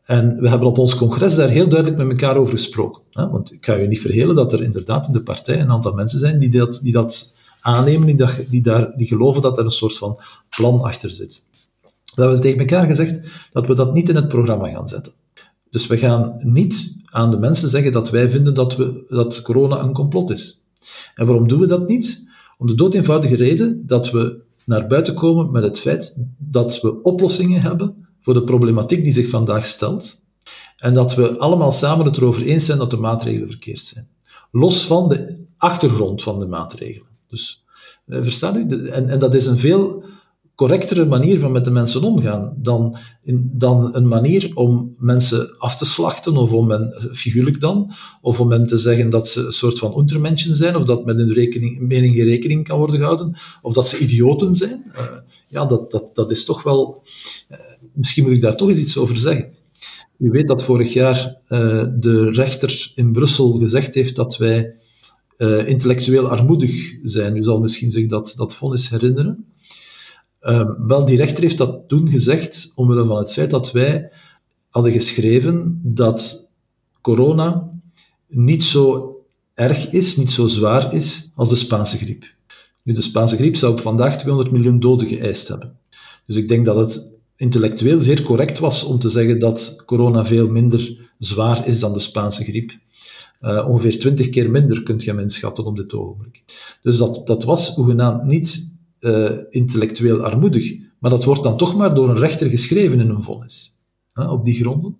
En 0.03 0.41
we 0.41 0.49
hebben 0.49 0.67
op 0.67 0.77
ons 0.77 0.95
congres 0.95 1.35
daar 1.35 1.49
heel 1.49 1.69
duidelijk 1.69 2.01
met 2.01 2.09
elkaar 2.09 2.37
over 2.37 2.53
gesproken. 2.53 3.01
Want 3.11 3.53
ik 3.53 3.65
ga 3.65 3.75
je 3.75 3.87
niet 3.87 4.01
verhelen 4.01 4.35
dat 4.35 4.53
er 4.53 4.63
inderdaad 4.63 5.07
in 5.07 5.13
de 5.13 5.23
partij 5.23 5.59
een 5.59 5.71
aantal 5.71 5.93
mensen 5.93 6.19
zijn 6.19 6.39
die 6.39 6.49
dat, 6.49 6.79
die 6.83 6.91
dat 6.91 7.35
aannemen, 7.61 8.05
die, 8.05 8.15
dat, 8.15 8.45
die, 8.49 8.61
daar, 8.61 8.97
die 8.97 9.07
geloven 9.07 9.41
dat 9.41 9.57
er 9.57 9.65
een 9.65 9.71
soort 9.71 9.97
van 9.97 10.19
plan 10.49 10.81
achter 10.81 11.11
zit. 11.11 11.45
We 12.15 12.21
hebben 12.21 12.41
tegen 12.41 12.59
elkaar 12.59 12.85
gezegd 12.85 13.21
dat 13.51 13.67
we 13.67 13.75
dat 13.75 13.93
niet 13.93 14.09
in 14.09 14.15
het 14.15 14.27
programma 14.27 14.69
gaan 14.69 14.87
zetten. 14.87 15.13
Dus 15.73 15.87
we 15.87 15.97
gaan 15.97 16.39
niet 16.39 16.97
aan 17.05 17.31
de 17.31 17.39
mensen 17.39 17.69
zeggen 17.69 17.91
dat 17.91 18.09
wij 18.09 18.29
vinden 18.29 18.53
dat, 18.53 18.75
we, 18.75 19.05
dat 19.09 19.41
corona 19.41 19.79
een 19.79 19.93
complot 19.93 20.29
is. 20.29 20.69
En 21.15 21.25
waarom 21.25 21.47
doen 21.47 21.59
we 21.59 21.65
dat 21.65 21.87
niet? 21.87 22.29
Om 22.57 22.67
de 22.67 22.75
dood 22.75 22.93
eenvoudige 22.93 23.35
reden 23.35 23.83
dat 23.87 24.11
we 24.11 24.41
naar 24.65 24.87
buiten 24.87 25.13
komen 25.13 25.51
met 25.51 25.63
het 25.63 25.79
feit 25.79 26.17
dat 26.37 26.81
we 26.81 27.01
oplossingen 27.01 27.61
hebben 27.61 28.07
voor 28.21 28.33
de 28.33 28.43
problematiek 28.43 29.03
die 29.03 29.13
zich 29.13 29.29
vandaag 29.29 29.65
stelt 29.65 30.23
en 30.77 30.93
dat 30.93 31.15
we 31.15 31.37
allemaal 31.37 31.71
samen 31.71 32.05
het 32.05 32.17
erover 32.17 32.45
eens 32.45 32.65
zijn 32.65 32.77
dat 32.77 32.89
de 32.89 32.97
maatregelen 32.97 33.49
verkeerd 33.49 33.81
zijn. 33.81 34.07
Los 34.51 34.85
van 34.85 35.09
de 35.09 35.45
achtergrond 35.57 36.23
van 36.23 36.39
de 36.39 36.45
maatregelen. 36.45 37.07
Dus, 37.27 37.63
eh, 38.05 38.19
verstaan 38.21 38.55
u? 38.55 38.87
En, 38.87 39.09
en 39.09 39.19
dat 39.19 39.33
is 39.33 39.45
een 39.45 39.59
veel 39.59 40.03
correctere 40.55 41.05
manier 41.05 41.39
van 41.39 41.51
met 41.51 41.63
de 41.63 41.71
mensen 41.71 42.03
omgaan 42.03 42.53
dan, 42.57 42.97
dan 43.41 43.95
een 43.95 44.07
manier 44.07 44.51
om 44.53 44.95
mensen 44.97 45.57
af 45.57 45.77
te 45.77 45.85
slachten, 45.85 46.37
of 46.37 46.51
om 46.51 46.67
men, 46.67 47.09
figuurlijk 47.11 47.59
dan, 47.59 47.91
of 48.21 48.39
om 48.39 48.47
men 48.47 48.65
te 48.65 48.77
zeggen 48.77 49.09
dat 49.09 49.27
ze 49.27 49.45
een 49.45 49.51
soort 49.51 49.79
van 49.79 49.99
untermenschen 49.99 50.55
zijn, 50.55 50.75
of 50.75 50.83
dat 50.83 51.05
met 51.05 51.17
hun 51.17 51.33
rekening, 51.33 51.79
mening 51.79 52.15
in 52.15 52.25
rekening 52.25 52.63
kan 52.67 52.77
worden 52.77 52.97
gehouden, 52.97 53.37
of 53.61 53.73
dat 53.73 53.87
ze 53.87 53.97
idioten 53.97 54.55
zijn. 54.55 54.83
Uh, 54.95 55.01
ja, 55.47 55.65
dat, 55.65 55.91
dat, 55.91 56.15
dat 56.15 56.31
is 56.31 56.45
toch 56.45 56.63
wel... 56.63 57.03
Uh, 57.51 57.57
misschien 57.93 58.23
moet 58.23 58.33
ik 58.33 58.41
daar 58.41 58.55
toch 58.55 58.69
eens 58.69 58.79
iets 58.79 58.97
over 58.97 59.17
zeggen. 59.17 59.47
U 60.17 60.29
weet 60.29 60.47
dat 60.47 60.63
vorig 60.63 60.93
jaar 60.93 61.37
uh, 61.49 61.85
de 61.99 62.31
rechter 62.31 62.91
in 62.95 63.11
Brussel 63.11 63.51
gezegd 63.51 63.93
heeft 63.93 64.15
dat 64.15 64.37
wij 64.37 64.75
intellectueel 65.65 66.27
armoedig 66.27 66.99
zijn. 67.03 67.35
U 67.35 67.43
zal 67.43 67.59
misschien 67.59 67.91
zich 67.91 68.07
dat, 68.07 68.33
dat 68.37 68.55
vonnis 68.55 68.89
herinneren. 68.89 69.52
Um, 70.45 70.87
wel, 70.87 71.05
die 71.05 71.17
rechter 71.17 71.43
heeft 71.43 71.57
dat 71.57 71.87
toen 71.87 72.09
gezegd 72.09 72.71
omwille 72.75 73.05
van 73.05 73.17
het 73.17 73.33
feit 73.33 73.49
dat 73.49 73.71
wij 73.71 74.11
hadden 74.69 74.91
geschreven 74.91 75.79
dat 75.83 76.51
corona 77.01 77.71
niet 78.27 78.63
zo 78.63 79.15
erg 79.53 79.89
is, 79.89 80.17
niet 80.17 80.31
zo 80.31 80.47
zwaar 80.47 80.93
is 80.93 81.31
als 81.35 81.49
de 81.49 81.55
Spaanse 81.55 81.97
griep. 81.97 82.25
Nu, 82.81 82.93
de 82.93 83.01
Spaanse 83.01 83.35
griep 83.35 83.55
zou 83.55 83.71
op 83.71 83.79
vandaag 83.79 84.17
200 84.17 84.51
miljoen 84.51 84.79
doden 84.79 85.07
geëist 85.07 85.47
hebben. 85.47 85.77
Dus 86.25 86.35
ik 86.35 86.47
denk 86.47 86.65
dat 86.65 86.75
het 86.75 87.13
intellectueel 87.35 87.99
zeer 87.99 88.21
correct 88.21 88.59
was 88.59 88.83
om 88.83 88.99
te 88.99 89.09
zeggen 89.09 89.39
dat 89.39 89.83
corona 89.85 90.25
veel 90.25 90.49
minder 90.49 91.11
zwaar 91.19 91.67
is 91.67 91.79
dan 91.79 91.93
de 91.93 91.99
Spaanse 91.99 92.43
griep. 92.43 92.71
Uh, 93.41 93.67
ongeveer 93.69 93.99
20 93.99 94.29
keer 94.29 94.49
minder 94.49 94.83
kunt 94.83 95.03
je 95.03 95.09
hem 95.09 95.19
inschatten 95.19 95.65
op 95.65 95.77
dit 95.77 95.93
ogenblik. 95.93 96.43
Dus 96.81 96.97
dat, 96.97 97.27
dat 97.27 97.43
was 97.43 97.75
hoegenaamd 97.75 98.23
niet 98.23 98.72
uh, 99.03 99.37
intellectueel 99.49 100.23
armoedig. 100.23 100.75
Maar 100.99 101.11
dat 101.11 101.23
wordt 101.23 101.43
dan 101.43 101.57
toch 101.57 101.75
maar 101.75 101.93
door 101.95 102.09
een 102.09 102.17
rechter 102.17 102.49
geschreven 102.49 102.99
in 102.99 103.09
een 103.09 103.23
vonnis. 103.23 103.81
op 104.13 104.45
die 104.45 104.55
gronden. 104.55 104.97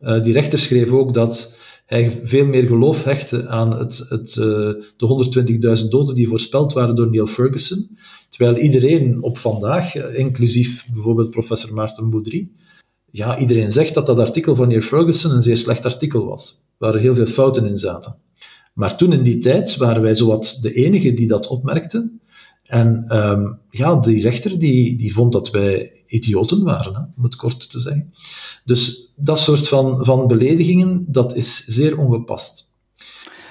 Uh, 0.00 0.22
die 0.22 0.32
rechter 0.32 0.58
schreef 0.58 0.90
ook 0.90 1.14
dat 1.14 1.56
hij 1.86 2.20
veel 2.22 2.46
meer 2.46 2.66
geloof 2.66 3.04
hechtte 3.04 3.48
aan 3.48 3.78
het, 3.78 4.06
het, 4.08 4.36
uh, 4.36 4.44
de 4.96 5.78
120.000 5.82 5.88
doden 5.88 6.14
die 6.14 6.28
voorspeld 6.28 6.72
waren 6.72 6.96
door 6.96 7.10
Neil 7.10 7.26
Ferguson, 7.26 7.98
terwijl 8.28 8.56
iedereen 8.56 9.22
op 9.22 9.38
vandaag, 9.38 9.94
inclusief 9.96 10.86
bijvoorbeeld 10.92 11.30
professor 11.30 11.74
Maarten 11.74 12.10
Boudry, 12.10 12.48
ja, 13.10 13.38
iedereen 13.38 13.70
zegt 13.70 13.94
dat 13.94 14.06
dat 14.06 14.18
artikel 14.18 14.54
van 14.54 14.68
Neil 14.68 14.80
Ferguson 14.80 15.30
een 15.30 15.42
zeer 15.42 15.56
slecht 15.56 15.84
artikel 15.84 16.24
was, 16.24 16.66
waar 16.78 16.94
er 16.94 17.00
heel 17.00 17.14
veel 17.14 17.26
fouten 17.26 17.66
in 17.66 17.78
zaten. 17.78 18.18
Maar 18.72 18.96
toen 18.96 19.12
in 19.12 19.22
die 19.22 19.38
tijd 19.38 19.76
waren 19.76 20.02
wij 20.02 20.14
zowat 20.14 20.58
de 20.60 20.72
enigen 20.72 21.14
die 21.14 21.26
dat 21.26 21.46
opmerkten. 21.46 22.20
En 22.64 23.16
um, 23.16 23.58
ja, 23.70 23.96
die 23.96 24.22
rechter 24.22 24.58
die, 24.58 24.96
die 24.96 25.14
vond 25.14 25.32
dat 25.32 25.50
wij 25.50 26.02
idioten 26.06 26.62
waren, 26.62 26.94
hè, 26.94 27.00
om 27.16 27.22
het 27.22 27.36
kort 27.36 27.70
te 27.70 27.80
zeggen. 27.80 28.12
Dus 28.64 29.12
dat 29.16 29.38
soort 29.38 29.68
van, 29.68 30.04
van 30.04 30.26
beledigingen, 30.26 31.04
dat 31.08 31.36
is 31.36 31.64
zeer 31.66 31.98
ongepast. 31.98 32.73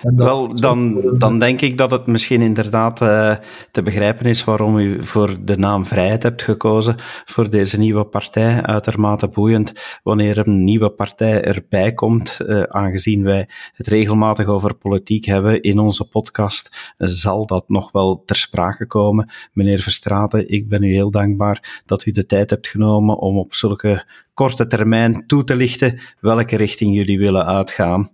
Wel, 0.04 0.54
dan, 0.54 1.02
dan 1.18 1.39
denk 1.39 1.62
ik 1.62 1.78
dat 1.78 1.92
het 1.92 2.08
misschien 2.08 2.42
inderdaad 2.42 3.02
uh, 3.02 3.36
te 3.72 3.84
begrijpen 3.84 4.26
is 4.26 4.44
waarom 4.44 4.78
u 4.78 5.04
voor 5.04 5.46
de 5.46 5.58
naam 5.58 5.86
Vrijheid 5.86 6.24
hebt 6.24 6.44
gekozen 6.44 6.96
voor 7.26 7.50
deze 7.50 7.78
nieuwe 7.78 8.06
partij. 8.06 8.62
Uitermate 8.62 9.28
boeiend 9.28 10.00
wanneer 10.04 10.38
een 10.38 10.63
nieuwe 10.63 10.89
partij 10.89 11.44
erbij 11.44 11.94
komt. 11.94 12.38
Uh, 12.39 12.63
aangezien 12.63 13.24
wij 13.24 13.50
het 13.74 13.88
regelmatig 13.88 14.48
over 14.48 14.76
politiek 14.76 15.26
hebben 15.26 15.62
in 15.62 15.80
onze 15.80 16.10
podcast, 16.10 16.94
uh, 16.98 17.08
zal 17.08 17.46
dat 17.46 17.70
nog 17.70 17.92
wel 17.92 18.24
ter 18.26 18.36
sprake 18.36 18.88
komen. 18.88 19.32
Meneer 19.54 19.80
Verstraten, 19.80 20.50
ik 20.50 20.70
ben 20.70 20.84
u 20.84 20.94
heel 20.94 21.12
dankbaar 21.12 21.82
dat 21.86 22.06
u 22.06 22.12
de 22.12 22.26
tijd 22.26 22.50
hebt 22.50 22.68
genomen 22.68 23.18
om 23.18 23.38
op 23.38 23.54
zulke 23.54 24.06
korte 24.34 24.68
termijn 24.68 25.28
toe 25.28 25.44
te 25.44 25.56
lichten 25.56 26.00
welke 26.20 26.56
richting 26.56 26.96
jullie 26.96 27.18
willen 27.18 27.46
uitgaan. 27.46 28.10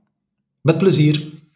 Met 0.62 0.78
plezier. 0.78 1.48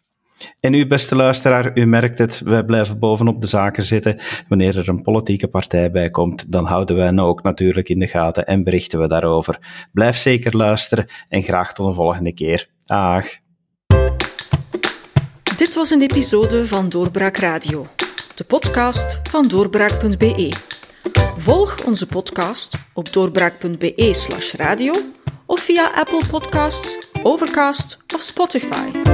En 0.60 0.74
u, 0.74 0.86
beste 0.86 1.16
luisteraar, 1.16 1.78
u 1.78 1.84
merkt 1.84 2.18
het, 2.18 2.40
wij 2.40 2.64
blijven 2.64 2.98
bovenop 2.98 3.40
de 3.40 3.46
zaken 3.46 3.82
zitten. 3.82 4.18
Wanneer 4.48 4.78
er 4.78 4.88
een 4.88 5.02
politieke 5.02 5.48
partij 5.48 5.90
bij 5.90 6.10
komt, 6.10 6.52
dan 6.52 6.64
houden 6.64 6.96
wij 6.96 7.18
ook 7.18 7.42
natuurlijk 7.42 7.88
in 7.88 7.98
de 7.98 8.06
gaten 8.06 8.46
en 8.46 8.64
berichten 8.64 9.00
we 9.00 9.08
daarover. 9.08 9.58
Blijf 9.92 10.16
zeker 10.16 10.56
luisteren 10.56 11.06
en 11.28 11.42
graag 11.42 11.74
tot 11.74 11.86
een 11.86 11.94
volgende 11.94 12.34
keer. 12.34 12.68
Dag. 12.84 13.26
Dit 15.56 15.74
was 15.74 15.90
een 15.90 16.02
episode 16.02 16.66
van 16.66 16.88
Doorbraak 16.88 17.36
Radio, 17.36 17.86
de 18.34 18.44
podcast 18.44 19.20
van 19.30 19.48
doorbraak.be. 19.48 20.52
Volg 21.36 21.84
onze 21.84 22.06
podcast 22.06 22.78
op 22.92 23.12
doorbraak.be/radio 23.12 24.92
of 25.46 25.60
via 25.60 25.90
Apple 25.94 26.22
Podcasts, 26.30 27.06
Overcast 27.22 27.98
of 28.14 28.22
Spotify. 28.22 29.13